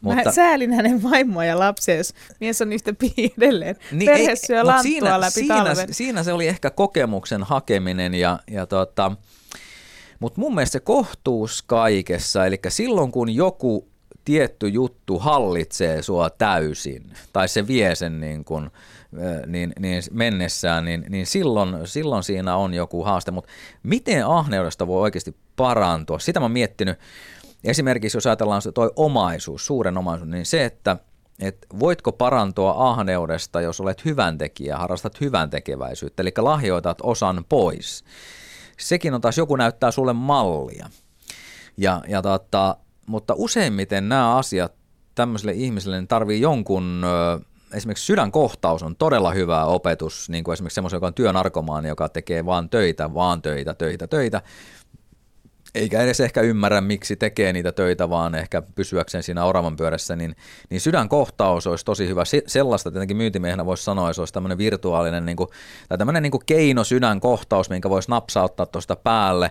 [0.00, 0.24] Mutta...
[0.24, 2.94] Mä säälin hänen vaimoa ja lapsia, jos mies on yhtä
[3.36, 3.76] edelleen.
[3.92, 5.94] Niin, Perhe syö mut lanttua siinä, läpi siinä, talven.
[5.94, 9.12] siinä se oli ehkä kokemuksen hakeminen ja, ja tota,
[10.20, 13.88] mutta mun mielestä se kohtuus kaikessa, eli silloin kun joku
[14.24, 18.70] tietty juttu hallitsee sua täysin, tai se vie sen niin kuin,
[19.46, 23.30] niin, niin mennessään, niin, niin silloin, silloin siinä on joku haaste.
[23.30, 23.50] Mutta
[23.82, 26.18] miten ahneudesta voi oikeasti parantua?
[26.18, 26.98] Sitä mä oon miettinyt.
[27.64, 30.96] Esimerkiksi jos ajatellaan se toi omaisuus, suuren omaisuus, niin se, että
[31.40, 38.04] et voitko parantua ahneudesta, jos olet hyvän tekijä, harrastat hyvän tekeväisyyttä, eli lahjoitat osan pois.
[38.78, 40.90] Sekin on taas, joku näyttää sulle mallia.
[41.76, 44.72] Ja, ja tota, mutta useimmiten nämä asiat
[45.14, 47.02] tämmöiselle ihmiselle niin tarvii jonkun,
[47.74, 52.46] esimerkiksi sydänkohtaus on todella hyvä opetus, niin kuin esimerkiksi semmoisen, joka on työnarkomaani, joka tekee
[52.46, 54.42] vaan töitä, vaan töitä, töitä, töitä,
[55.74, 60.36] eikä edes ehkä ymmärrä, miksi tekee niitä töitä, vaan ehkä pysyäkseen siinä oravan pyörässä, niin,
[60.70, 62.24] niin sydänkohtaus olisi tosi hyvä.
[62.24, 65.48] Se, sellaista tietenkin myyntimiehenä voisi sanoa, että se olisi tämmöinen virtuaalinen niin kuin,
[65.88, 69.50] tai tämmöinen niin kuin keino sydänkohtaus, minkä voisi napsauttaa tuosta päälle,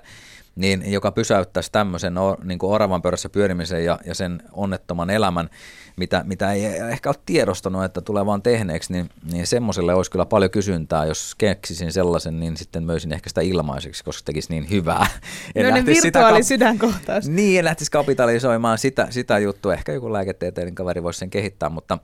[0.58, 5.50] niin, joka pysäyttäisi tämmöisen niin kuin oravan pyörässä pyörimisen ja, ja sen onnettoman elämän,
[5.98, 10.26] mitä, mitä ei ehkä ole tiedostanut, että tulee vaan tehneeksi, niin, niin semmoiselle olisi kyllä
[10.26, 11.06] paljon kysyntää.
[11.06, 15.08] Jos keksisin sellaisen, niin sitten möisin ehkä sitä ilmaiseksi, koska tekisi niin hyvää.
[15.56, 17.28] En No niin virtuaali sitä sydänkohtaus.
[17.30, 19.74] niin, en lähtisi kapitalisoimaan sitä, sitä juttua.
[19.74, 21.98] Ehkä joku lääketieteellinen kaveri voisi sen kehittää, mutta,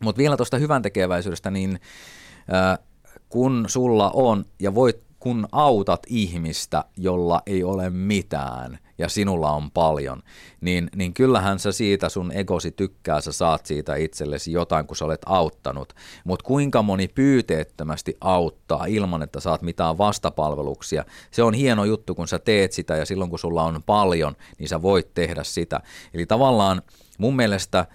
[0.00, 1.80] mutta vielä tuosta hyvän tekeväisyydestä, niin
[2.54, 2.78] äh,
[3.28, 9.70] kun sulla on ja voit kun autat ihmistä, jolla ei ole mitään ja sinulla on
[9.70, 10.22] paljon,
[10.60, 15.04] niin, niin kyllähän sä siitä sun egosi tykkää, sä saat siitä itsellesi jotain, kun sä
[15.04, 15.92] olet auttanut.
[16.24, 22.28] Mutta kuinka moni pyyteettömästi auttaa ilman, että saat mitään vastapalveluksia, se on hieno juttu, kun
[22.28, 25.80] sä teet sitä ja silloin kun sulla on paljon, niin sä voit tehdä sitä.
[26.14, 26.82] Eli tavallaan
[27.18, 27.86] mun mielestä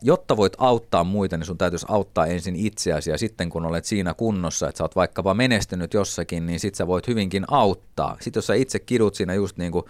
[0.00, 3.10] jotta voit auttaa muita, niin sun täytyisi auttaa ensin itseäsi.
[3.10, 6.86] Ja sitten kun olet siinä kunnossa, että sä oot vaikkapa menestynyt jossakin, niin sit sä
[6.86, 8.16] voit hyvinkin auttaa.
[8.20, 9.84] Sitten jos sä itse kidut siinä just niin kuin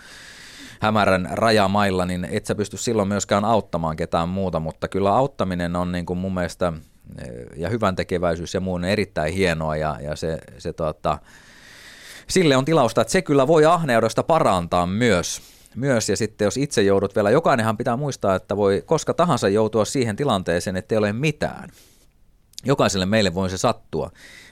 [0.81, 5.93] hämärän rajamailla, niin et sä pysty silloin myöskään auttamaan ketään muuta, mutta kyllä auttaminen on
[5.93, 6.73] niin kuin mun mielestä
[7.57, 9.77] ja hyvän tekeväisyys ja muu on erittäin hienoa.
[9.77, 11.19] Ja, ja se, se tota,
[12.29, 16.83] sille on tilausta, että se kyllä voi ahneudesta parantaa myös myös, ja sitten jos itse
[16.83, 21.13] joudut vielä, jokainenhan pitää muistaa, että voi koska tahansa joutua siihen tilanteeseen, että ei ole
[21.13, 21.71] mitään.
[22.65, 24.11] Jokaiselle meille voi se sattua.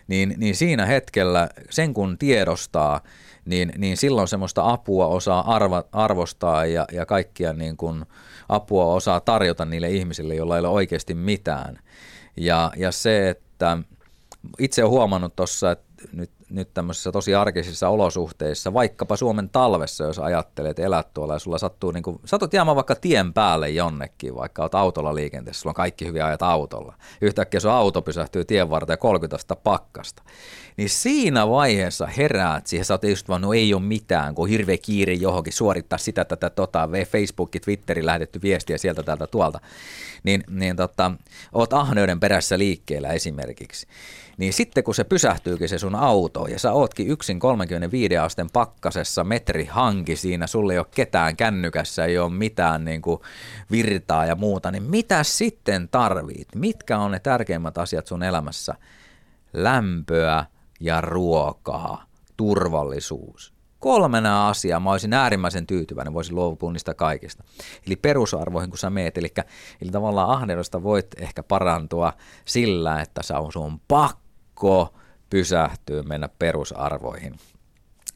[0.09, 3.01] Niin, niin siinä hetkellä, sen kun tiedostaa,
[3.45, 8.05] niin, niin silloin semmoista apua osaa arva, arvostaa ja, ja kaikkia niin kuin
[8.49, 11.79] apua osaa tarjota niille ihmisille, joilla ei ole oikeasti mitään.
[12.37, 13.79] Ja, ja se, että
[14.59, 20.18] itse olen huomannut tuossa, että nyt nyt tämmöisissä tosi arkisissa olosuhteissa, vaikkapa Suomen talvessa, jos
[20.18, 24.62] ajattelet, elät tuolla ja sulla sattuu, niin kuin, satut jäämään vaikka tien päälle jonnekin, vaikka
[24.62, 26.95] olet autolla liikenteessä, sulla on kaikki hyviä ajat autolla.
[27.20, 30.22] Yhtäkkiä sun auto pysähtyy tien varteen 30 pakkasta.
[30.76, 35.12] Niin siinä vaiheessa heräät siihen, sä just vaan, no ei ole mitään, kun hirveä kiire
[35.12, 39.61] johonkin suorittaa sitä, tätä, tota, Facebookin, Twitteri lähetetty viestiä sieltä, täältä, tuolta.
[40.22, 41.12] Niin, niin tota,
[41.53, 43.86] oot ahneuden perässä liikkeellä esimerkiksi
[44.39, 49.24] niin sitten kun se pysähtyykin se sun auto, ja sä ootkin yksin 35 asteen pakkasessa,
[49.24, 53.20] metri hanki siinä, sulle ei ole ketään kännykässä, ei ole mitään niin kuin
[53.70, 56.49] virtaa ja muuta, niin mitä sitten tarvit?
[56.55, 58.74] Mitkä on ne tärkeimmät asiat sun elämässä?
[59.53, 60.45] Lämpöä
[60.80, 62.05] ja ruokaa,
[62.37, 63.55] turvallisuus.
[63.78, 67.45] Kolmena asiaa mä olisin äärimmäisen tyytyväinen, voisin luopua niistä kaikista.
[67.87, 69.32] Eli perusarvoihin, kun sä meet, eli,
[69.82, 72.12] eli tavallaan ahneudesta voit ehkä parantua
[72.45, 74.24] sillä, että sä on sun pakko
[75.31, 77.35] pysähtyä, mennä perusarvoihin.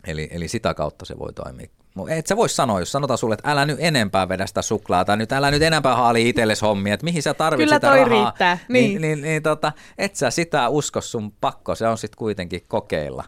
[0.07, 1.66] Eli, eli sitä kautta se voi toimia.
[2.09, 5.32] Et sä vois sanoa, jos sanotaan sulle, että älä nyt enempää vedä sitä suklaata, nyt
[5.32, 8.24] älä nyt enempää haali itsellesi hommia, että mihin sä tarvitset Kyllä sitä toi rahaa.
[8.24, 9.03] riittää, Niin, niin.
[9.03, 13.24] niin, niin tota, et sä sitä usko sun pakko, se on sitten kuitenkin kokeilla.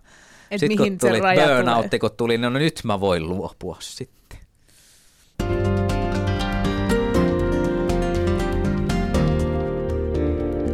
[0.51, 2.01] Et sitten kun mihin se tuli raja burnoutti, tulee.
[2.01, 4.39] kun tuli, niin no nyt mä voin luopua sitten.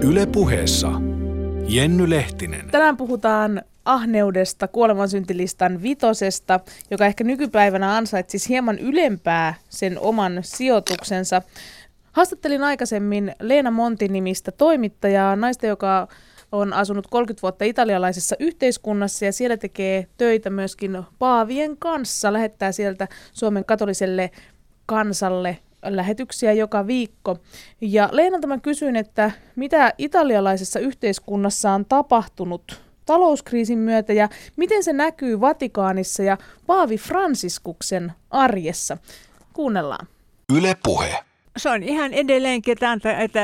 [0.03, 0.89] Yle puheessa
[1.69, 2.71] Jenny Lehtinen.
[2.71, 6.61] Tänään puhutaan ahneudesta, kuolemansyntilistan vitosesta,
[6.91, 11.43] joka ehkä nykypäivänä ansaitsisi hieman ylempää sen oman sijoituksensa.
[12.13, 16.09] Haastattelin aikaisemmin Leena Monti-nimistä toimittajaa, naista, joka
[16.53, 22.33] on asunut 30 vuotta italialaisessa yhteiskunnassa ja siellä tekee töitä myöskin paavien kanssa.
[22.33, 24.31] Lähettää sieltä Suomen katoliselle
[24.87, 25.59] kansalle
[25.89, 27.39] lähetyksiä joka viikko.
[27.81, 34.93] Ja Leenalta mä kysyin, että mitä italialaisessa yhteiskunnassa on tapahtunut talouskriisin myötä ja miten se
[34.93, 38.99] näkyy Vatikaanissa ja Paavi Fransiskuksen arjessa.
[39.53, 40.07] Kuunnellaan.
[40.57, 41.25] Yle puhe.
[41.57, 43.41] Se on ihan edelleenkin, että, anta, että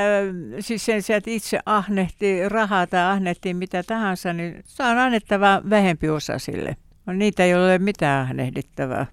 [0.61, 5.63] siis sen sijaan, että itse ahnehtii rahaa tai ahnehtii mitä tahansa, niin se on annettava
[5.71, 6.77] vähempi osa sille.
[7.07, 9.07] On niitä, joilla ei ole mitään ahnehdittavaa.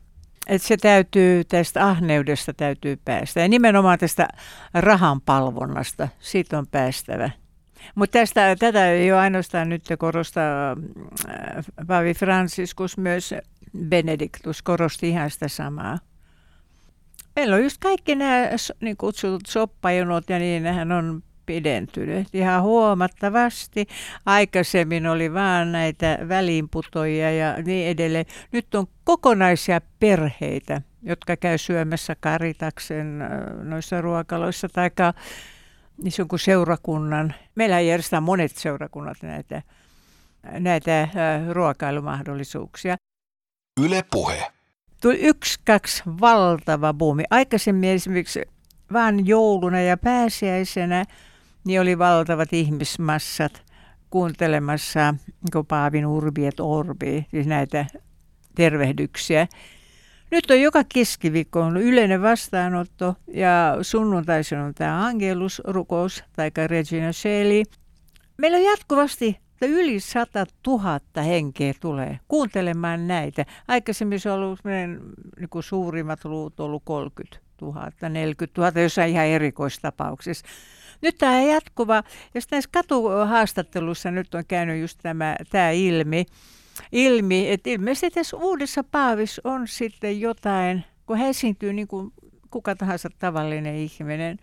[0.50, 3.40] Että se täytyy, tästä ahneudesta täytyy päästä.
[3.40, 4.28] Ja nimenomaan tästä
[4.74, 7.30] rahan palvonnasta, siitä on päästävä.
[7.96, 10.72] Mutta tästä, tätä ei ole ainoastaan nyt korostaa
[11.30, 13.34] äh, Paavi Franciscus, myös
[13.86, 15.98] Benediktus korosti ihan sitä samaa.
[17.36, 18.50] Meillä on just kaikki nämä
[18.82, 23.88] niin kutsutut soppajonot ja niin, nehän on pidentynyt ihan huomattavasti.
[24.26, 28.26] Aikaisemmin oli vaan näitä väliinputoja ja niin edelleen.
[28.52, 33.20] Nyt on kokonaisia perheitä, jotka käy syömässä karitaksen
[33.64, 34.90] noissa ruokaloissa tai
[36.04, 37.34] niissä jonkun seurakunnan.
[37.56, 39.62] Meillä järjestetään monet seurakunnat näitä,
[40.60, 41.08] näitä
[41.52, 42.96] ruokailumahdollisuuksia
[43.86, 44.48] Yle puhe.
[45.02, 47.24] tuli yksi, kaksi valtava buumi.
[47.30, 48.42] Aikaisemmin esimerkiksi
[48.94, 51.06] vain jouluna ja pääsiäisenä
[51.66, 53.64] niin oli valtavat ihmismassat
[54.10, 55.12] kuuntelemassa
[55.54, 57.86] niin Paavin urbi et orbi, siis näitä
[58.56, 59.48] tervehdyksiä.
[60.32, 67.64] Nyt on joka keskiviikko on yleinen vastaanotto ja sunnuntaisin on tämä Angelus-rukous tai Regina Shelley.
[68.38, 73.46] Meillä on jatkuvasti että yli 100 000 henkeä tulee kuuntelemaan näitä.
[73.68, 79.12] Aikaisemmin se on ollut niin kuin suurimmat luvut on ollut 30 000, 40 000, jossain
[79.12, 80.46] ihan erikoistapauksissa.
[81.02, 86.26] Nyt tämä jatkuva, ja sitten näissä katuhaastatteluissa nyt on käynyt just tämä, tämä ilmi,
[86.92, 92.14] ilmi, että ilmeisesti tässä uudessa paavissa on sitten jotain, kun hän esiintyy niin kuin
[92.52, 94.38] kuka tahansa tavallinen ihminen,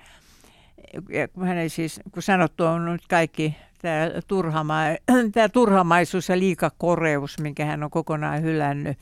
[1.08, 4.80] ja kun hän ei siis, kun sanottu on nyt kaikki tämä, turhama,
[5.34, 8.98] tämä turhamaisuus ja liikakoreus, minkä hän on kokonaan hylännyt.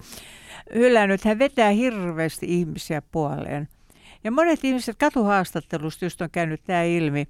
[0.75, 1.25] hylännyt.
[1.25, 3.69] Hän vetää hirveästi ihmisiä puoleen.
[4.25, 7.29] Ja monet ihmiset katuhaastattelusta just on käynyt tämä ilmi,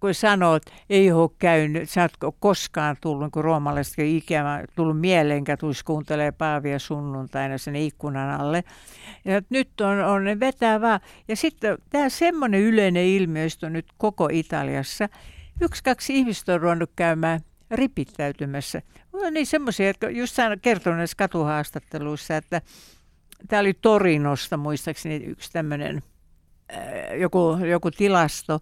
[0.00, 5.36] kun sanoo, että ei ole käynyt, sä oot koskaan tullut, kun roomalaiset ikävä tullut mieleen,
[5.36, 8.64] enkä tulisi kuuntelee Paavia sunnuntaina sen ikkunan alle.
[9.24, 11.00] Ja nyt on, on ne vetää vaan.
[11.28, 15.08] Ja sitten tämä semmoinen yleinen ilmiö, on nyt koko Italiassa.
[15.60, 18.82] Yksi, kaksi ihmistä on ruvennut käymään ripittäytymässä.
[19.12, 22.62] On niin semmoisia, jotka just kertonut näissä katuhaastatteluissa, että
[23.48, 26.02] tämä oli Torinosta muistaakseni yksi tämmöinen
[27.20, 28.60] joku, joku tilasto,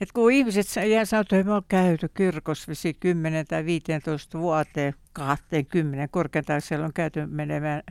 [0.00, 6.08] että kun ihmiset jää sanoa, että me on käyty kirkossa 10 tai 15 vuoteen, 20,
[6.08, 7.82] korkeintaan siellä on käyty menemään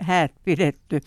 [0.00, 1.00] häät pidetty.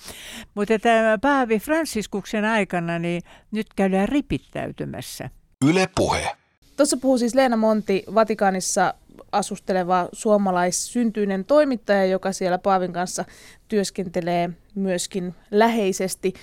[0.55, 5.29] Mutta tämä Paavi Fransiskuksen aikana, niin nyt käydään ripittäytymässä.
[5.65, 6.35] Yle puhe.
[6.77, 8.93] Tuossa puhuu siis Leena Monti, Vatikaanissa
[9.32, 13.26] asusteleva suomalaissyntyinen toimittaja, joka siellä Paavin kanssa
[13.68, 16.34] työskentelee myöskin läheisesti.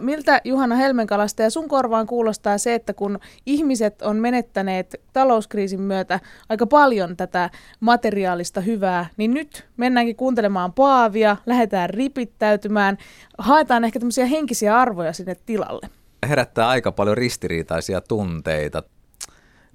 [0.00, 6.20] Miltä Juhana Helmenkalasta ja sun korvaan kuulostaa se, että kun ihmiset on menettäneet talouskriisin myötä
[6.48, 7.50] aika paljon tätä
[7.80, 12.98] materiaalista hyvää, niin nyt mennäänkin kuuntelemaan Paavia, lähdetään ripittäytymään,
[13.38, 15.88] haetaan ehkä tämmöisiä henkisiä arvoja sinne tilalle.
[16.28, 18.82] Herättää aika paljon ristiriitaisia tunteita.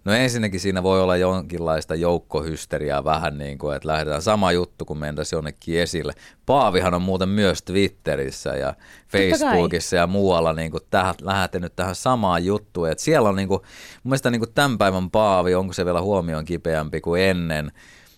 [0.06, 4.98] No ensinnäkin siinä voi olla jonkinlaista joukkohysteriaa vähän niin kuin, että lähdetään sama juttu, kun
[4.98, 6.14] mentäisiin jonnekin esille.
[6.46, 8.74] Paavihan on muuten myös Twitterissä ja
[9.08, 12.90] Facebookissa ja muualla niin kuin tähän, lähtenyt tähän samaan juttuun.
[12.90, 13.62] Että siellä on niin kuin,
[14.04, 17.72] mun mielestä niin kuin tämän päivän Paavi, onko se vielä huomioon kipeämpi kuin ennen,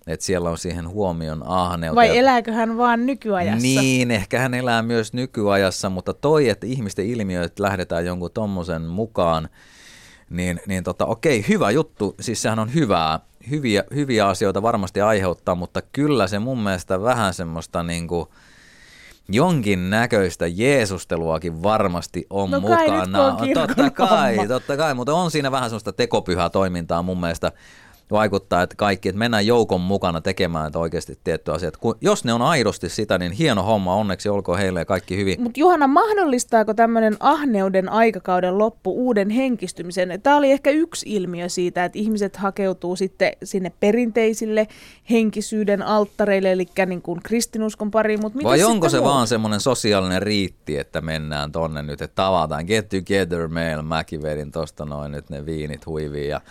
[0.07, 1.95] että siellä on siihen huomion ahneutta.
[1.95, 3.61] Vai elääkö hän vaan nykyajassa?
[3.67, 9.49] Niin, ehkä hän elää myös nykyajassa, mutta toi, että ihmisten ilmiöt lähdetään jonkun tommosen mukaan,
[10.33, 13.19] niin, niin tota, okei, hyvä juttu, siis sehän on hyvää,
[13.49, 18.25] hyviä, hyviä asioita varmasti aiheuttaa, mutta kyllä se mun mielestä vähän semmoista niin kuin,
[19.29, 23.31] jonkin näköistä Jeesusteluakin varmasti on No kai nyt, mukana.
[23.35, 24.47] kun on totta kai, homma.
[24.47, 27.51] totta kai, mutta on siinä vähän semmoista tekopyhää toimintaa mun mielestä
[28.11, 31.77] vaikuttaa, että kaikki, että mennään joukon mukana tekemään että oikeasti tietty asiat.
[31.77, 35.41] Kun, jos ne on aidosti sitä, niin hieno homma, onneksi olkoon heille ja kaikki hyvin.
[35.41, 40.21] Mutta Juhana, mahdollistaako tämmöinen ahneuden aikakauden loppu uuden henkistymisen?
[40.23, 44.67] Tämä oli ehkä yksi ilmiö siitä, että ihmiset hakeutuu sitten sinne perinteisille
[45.09, 48.19] henkisyyden alttareille, eli niin kuin kristinuskon pariin.
[48.21, 49.09] Mut Vai onko se muut?
[49.09, 54.51] vaan semmoinen sosiaalinen riitti, että mennään tonne nyt, että tavataan, get together meillä, mäkin vedin
[54.51, 56.41] tosta noin nyt ne viinit huiviin ja,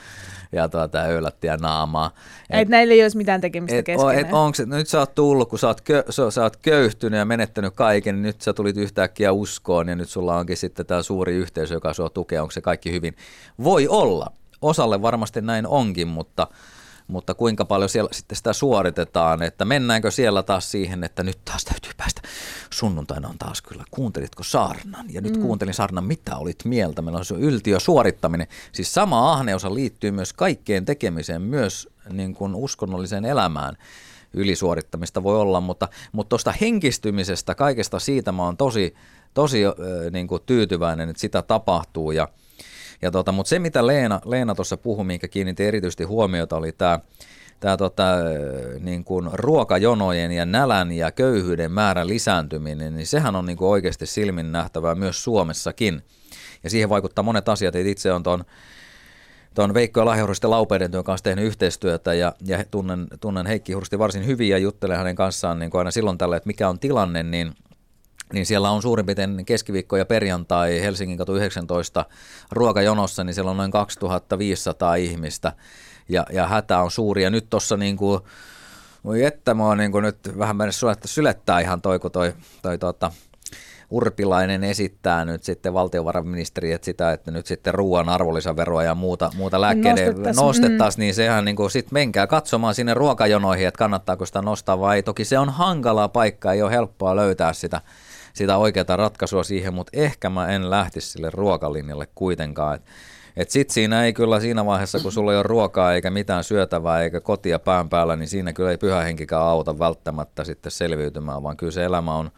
[0.52, 1.06] ja tuota,
[1.48, 2.10] öylättiä naamaa.
[2.50, 4.18] Et näillä ei olisi mitään tekemistä et, keskenään.
[4.18, 6.56] et onko se, no nyt sä oot tullut, kun sä oot, kö, sä, sä oot
[6.56, 10.86] köyhtynyt ja menettänyt kaiken, niin nyt sä tulit yhtäkkiä uskoon ja nyt sulla onkin sitten
[10.86, 13.16] tämä suuri yhteisö, joka sua tukee, onko se kaikki hyvin?
[13.64, 14.32] Voi olla.
[14.62, 16.46] Osalle varmasti näin onkin, mutta,
[17.12, 21.64] mutta kuinka paljon siellä sitten sitä suoritetaan, että mennäänkö siellä taas siihen, että nyt taas
[21.64, 22.22] täytyy päästä.
[22.70, 25.06] Sunnuntaina on taas kyllä, kuuntelitko saarnan?
[25.12, 25.42] Ja nyt mm.
[25.42, 27.02] kuuntelin saarnan, mitä olit mieltä?
[27.02, 28.46] Meillä on se yltiö suorittaminen.
[28.72, 33.76] Siis sama ahneusa liittyy myös kaikkeen tekemiseen, myös niin kuin uskonnolliseen elämään
[34.34, 38.94] ylisuorittamista voi olla, mutta mutta tuosta henkistymisestä, kaikesta siitä mä oon tosi,
[39.34, 39.72] tosi äh,
[40.10, 42.28] niin kuin tyytyväinen, että sitä tapahtuu ja,
[43.02, 46.98] ja tota, mutta se mitä Leena, Leena tuossa puhui, minkä kiinnitti erityisesti huomiota, oli tämä
[47.60, 48.04] tämä tota,
[48.80, 54.06] niin kuin ruokajonojen ja nälän ja köyhyyden määrän lisääntyminen, niin sehän on niin kuin oikeasti
[54.06, 56.02] silmin nähtävää myös Suomessakin.
[56.64, 58.44] Ja siihen vaikuttaa monet asiat, itse on tuon
[59.54, 63.72] tuon Veikko ja Lahja Hursti Laupeiden työn kanssa tehnyt yhteistyötä ja, ja tunnen, tunnen Heikki
[63.72, 66.78] Hursti varsin hyvin ja juttelen hänen kanssaan niin kuin aina silloin tällä, että mikä on
[66.78, 67.54] tilanne, niin
[68.32, 72.04] niin siellä on suurin piirtein keskiviikko ja perjantai Helsingin katu 19
[72.50, 75.52] ruokajonossa, niin siellä on noin 2500 ihmistä
[76.08, 77.22] ja, ja hätä on suuri.
[77.22, 78.20] Ja nyt tuossa niin kuin,
[79.04, 82.32] voi että mä oon niin kuin nyt vähän mennyt sylettää, sylettää ihan toi, kun toi,
[82.62, 83.12] toi tota,
[83.92, 89.60] Urpilainen esittää nyt sitten valtiovarainministeri, että sitä, että nyt sitten ruoan arvonlisäveroa ja muuta, muuta
[89.60, 94.42] lääkkeiden Nostettaisiin, nostettaisiin, niin sehän niin kuin sitten menkää katsomaan sinne ruokajonoihin, että kannattaako sitä
[94.42, 95.02] nostaa vai ei.
[95.02, 97.80] Toki se on hankalaa paikka, ei ole helppoa löytää sitä,
[98.32, 102.74] sitä oikeaa ratkaisua siihen, mutta ehkä mä en lähtisi sille ruokalinjalle kuitenkaan.
[102.74, 102.82] Et,
[103.36, 107.02] et sit siinä ei kyllä siinä vaiheessa, kun sulla ei ole ruokaa eikä mitään syötävää
[107.02, 111.56] eikä kotia pään päällä, niin siinä kyllä ei pyhä henkikään auta välttämättä sitten selviytymään, vaan
[111.56, 112.30] kyllä se elämä on,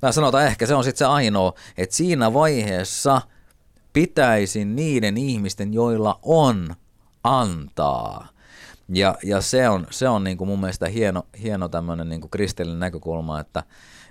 [0.00, 3.22] tai sanotaan ehkä se on sitten se ainoa, että siinä vaiheessa
[3.92, 6.74] pitäisi niiden ihmisten, joilla on,
[7.24, 8.28] antaa.
[8.88, 12.80] Ja, ja se on, se on niin kuin mun mielestä hieno, hieno tämmöinen niin kristillinen
[12.80, 13.62] näkökulma, että,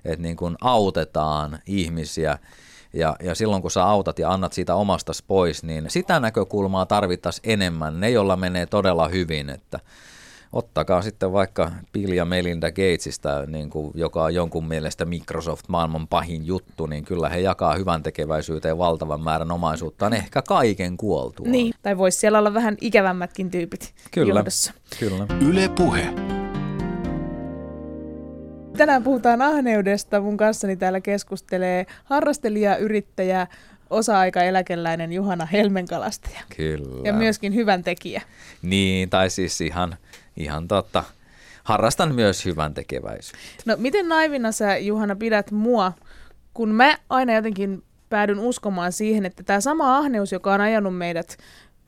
[0.06, 2.38] että niin kuin autetaan ihmisiä.
[2.94, 7.52] Ja, ja silloin kun sä autat ja annat siitä omasta pois, niin sitä näkökulmaa tarvittaisiin
[7.52, 8.00] enemmän.
[8.00, 9.80] Ne, joilla menee todella hyvin, että
[10.54, 16.08] ottakaa sitten vaikka Bill ja Melinda Gatesista, niin kuin, joka on jonkun mielestä Microsoft maailman
[16.08, 21.48] pahin juttu, niin kyllä he jakaa hyvän tekeväisyyteen valtavan määrän omaisuuttaan, ehkä kaiken kuoltua.
[21.48, 24.34] Niin, tai voisi siellä olla vähän ikävämmätkin tyypit Kyllä.
[24.34, 24.74] johdossa.
[25.00, 25.28] Kyllä.
[25.42, 26.41] Yle Puhe.
[28.82, 30.22] Tänään puhutaan ahneudesta.
[30.22, 33.48] Mun kanssani täällä keskustelee harrastelija, yrittäjä,
[33.90, 36.40] osa-aikaeläkeläinen Juhana Helmenkalastaja.
[36.58, 37.02] Kyllä.
[37.08, 38.22] Ja myöskin hyvän tekijä.
[38.62, 39.96] Niin, tai siis ihan,
[40.38, 41.04] ihan totta.
[41.64, 43.64] Harrastan myös hyvän tekeväisyyttä.
[43.66, 45.94] No miten naivina sä Juhana pidät mua,
[46.54, 51.38] kun mä aina jotenkin päädyn uskomaan siihen, että tämä sama ahneus, joka on ajanut meidät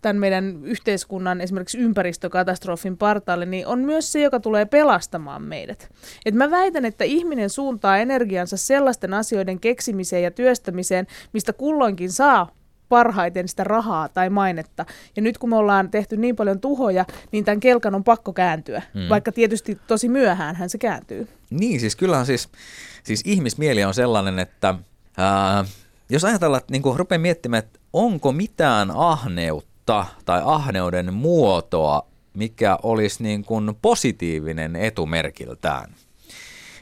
[0.03, 5.89] tämän meidän yhteiskunnan esimerkiksi ympäristökatastrofin partaalle, niin on myös se, joka tulee pelastamaan meidät.
[6.25, 12.51] Et mä väitän, että ihminen suuntaa energiansa sellaisten asioiden keksimiseen ja työstämiseen, mistä kulloinkin saa
[12.89, 14.85] parhaiten sitä rahaa tai mainetta.
[15.15, 18.81] Ja nyt kun me ollaan tehty niin paljon tuhoja, niin tämän kelkan on pakko kääntyä.
[18.93, 19.09] Mm.
[19.09, 21.27] Vaikka tietysti tosi myöhään hän se kääntyy.
[21.49, 22.49] Niin, siis kyllähän siis,
[23.03, 24.75] siis ihmismieli on sellainen, että
[25.17, 25.65] ää,
[26.09, 29.72] jos ajatellaan, että niin rupeaa miettimään, että onko mitään ahneutta
[30.25, 35.95] tai ahneuden muotoa, mikä olisi niin kuin positiivinen etumerkiltään,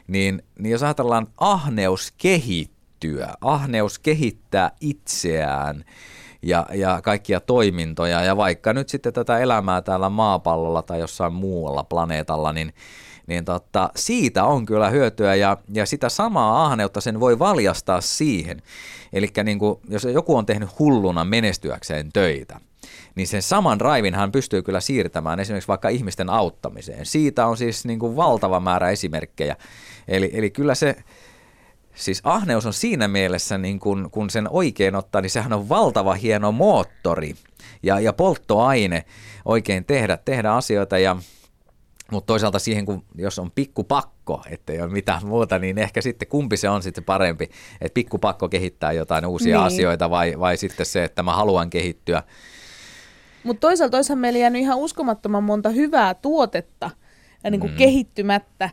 [0.06, 5.84] niin, niin jos ajatellaan ahneus kehittyä, ahneus kehittää itseään
[6.42, 8.22] ja, ja kaikkia toimintoja.
[8.22, 12.74] Ja vaikka nyt sitten tätä elämää täällä maapallolla tai jossain muualla planeetalla, niin
[13.26, 18.62] niin tota, siitä on kyllä hyötyä ja, ja sitä samaa ahneutta sen voi valjastaa siihen.
[19.12, 19.58] Eli niin
[19.88, 22.60] jos joku on tehnyt hulluna menestyäkseen töitä,
[23.14, 27.06] niin sen saman raivin hän pystyy kyllä siirtämään esimerkiksi vaikka ihmisten auttamiseen.
[27.06, 29.56] Siitä on siis niin kuin valtava määrä esimerkkejä.
[30.08, 30.96] Eli, eli kyllä se,
[31.94, 36.14] siis ahneus on siinä mielessä, niin kun, kun sen oikein ottaa, niin sehän on valtava
[36.14, 37.34] hieno moottori
[37.82, 39.04] ja, ja polttoaine
[39.44, 41.16] oikein tehdä, tehdä asioita ja
[42.12, 46.56] mutta toisaalta siihen, kun jos on pikkupakko, ettei ole mitään muuta, niin ehkä sitten kumpi
[46.56, 47.44] se on sitten parempi,
[47.80, 49.66] että pikkupakko kehittää jotain uusia niin.
[49.66, 52.22] asioita vai, vai sitten se, että mä haluan kehittyä.
[53.44, 56.90] Mutta toisaalta olisihan meillä jäänyt ihan uskomattoman monta hyvää tuotetta
[57.44, 57.76] ja niin kuin mm.
[57.76, 58.70] kehittymättä.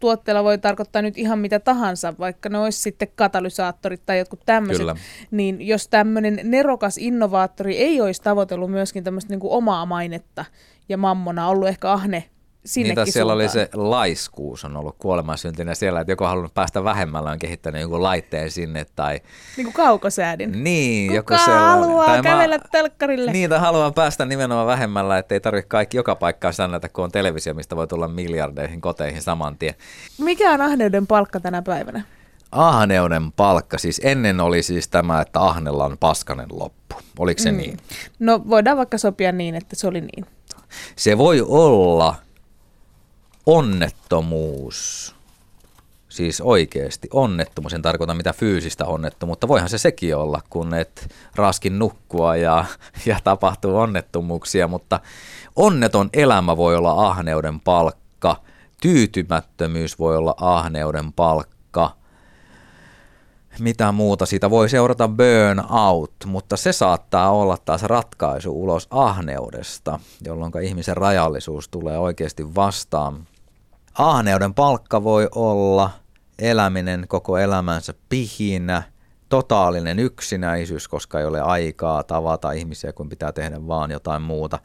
[0.00, 4.86] Tuotteella voi tarkoittaa nyt ihan mitä tahansa, vaikka ne olisi sitten katalysaattorit tai jotkut tämmöiset.
[5.30, 10.44] Niin jos tämmöinen nerokas innovaattori ei olisi tavoitellut myöskin tämmöistä niin kuin omaa mainetta
[10.88, 12.24] ja mammona, ollut ehkä ahne
[12.64, 17.30] sinnekin Niitä siellä oli se laiskuus on ollut kuolemansyntinä siellä, että joku halunnut päästä vähemmällä
[17.30, 19.20] on kehittänyt jonkun laitteen sinne tai...
[19.56, 20.64] Niin kuin kaukosäädin.
[20.64, 21.68] Niin, Kuka joku sellainen.
[21.68, 22.64] haluaa tai kävellä mä...
[22.72, 23.32] telkkarille?
[23.32, 27.54] Niin, tai haluaa päästä nimenomaan vähemmällä, ettei tarvitse kaikki joka paikkaan säännätä, kun on televisio,
[27.54, 29.74] mistä voi tulla miljardeihin koteihin saman tien.
[30.18, 32.02] Mikä on ahneuden palkka tänä päivänä?
[32.52, 36.94] Ahneuden palkka, siis ennen oli siis tämä, että ahnella on paskanen loppu.
[37.18, 37.56] Oliko se mm.
[37.56, 37.76] niin?
[38.18, 40.26] No voidaan vaikka sopia niin, että se oli niin.
[40.96, 42.14] Se voi olla
[43.46, 45.14] onnettomuus,
[46.08, 51.78] siis oikeasti onnettomuus, en tarkoita mitä fyysistä onnettomuutta, voihan se sekin olla, kun et raskin
[51.78, 52.64] nukkua ja,
[53.06, 55.00] ja tapahtuu onnettomuuksia, mutta
[55.56, 58.36] onneton elämä voi olla ahneuden palkka,
[58.80, 61.90] tyytymättömyys voi olla ahneuden palkka,
[63.58, 65.08] mitä muuta siitä voi seurata?
[65.08, 73.26] Burnout, mutta se saattaa olla taas ratkaisu ulos ahneudesta, jolloin ihmisen rajallisuus tulee oikeasti vastaan.
[73.98, 75.90] Ahneuden palkka voi olla
[76.38, 78.82] eläminen koko elämänsä pihinä,
[79.28, 84.58] totaalinen yksinäisyys, koska ei ole aikaa tavata ihmisiä, kun pitää tehdä vaan jotain muuta.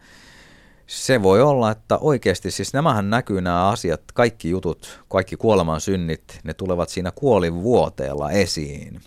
[0.87, 6.39] Se voi olla, että oikeasti, siis nämähän näkyy nämä asiat, kaikki jutut, kaikki kuoleman synnit,
[6.43, 9.01] ne tulevat siinä kuolivuoteella esiin.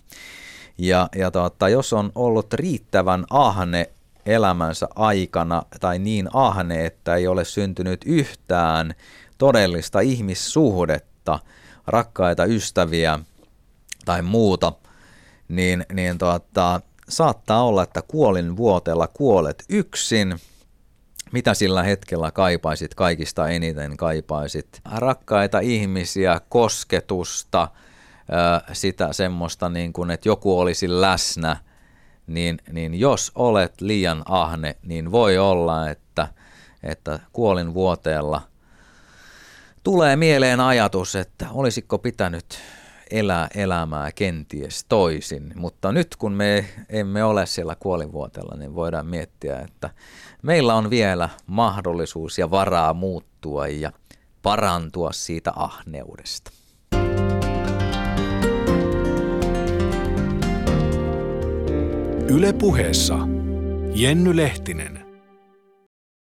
[0.77, 3.89] Ja, ja tota, jos on ollut riittävän ahne
[4.25, 8.93] elämänsä aikana tai niin ahne, että ei ole syntynyt yhtään
[9.43, 11.39] todellista ihmissuhdetta,
[11.87, 13.19] rakkaita ystäviä
[14.05, 14.73] tai muuta,
[15.47, 20.39] niin, niin tuota, saattaa olla, että kuolin vuotella kuolet yksin.
[21.31, 24.81] Mitä sillä hetkellä kaipaisit kaikista eniten kaipaisit?
[24.95, 27.67] Rakkaita ihmisiä, kosketusta,
[28.73, 31.57] sitä semmoista, niin kuin, että joku olisi läsnä,
[32.27, 36.27] niin, niin jos olet liian ahne, niin voi olla, että,
[36.83, 38.41] että kuolin vuoteella–
[39.83, 42.45] tulee mieleen ajatus, että olisiko pitänyt
[43.11, 45.51] elää elämää kenties toisin.
[45.55, 49.89] Mutta nyt kun me emme ole siellä kuolivuotella, niin voidaan miettiä, että
[50.41, 53.91] meillä on vielä mahdollisuus ja varaa muuttua ja
[54.41, 56.51] parantua siitä ahneudesta.
[62.29, 63.17] Yle puheessa
[63.93, 65.02] Jenny Lehtinen.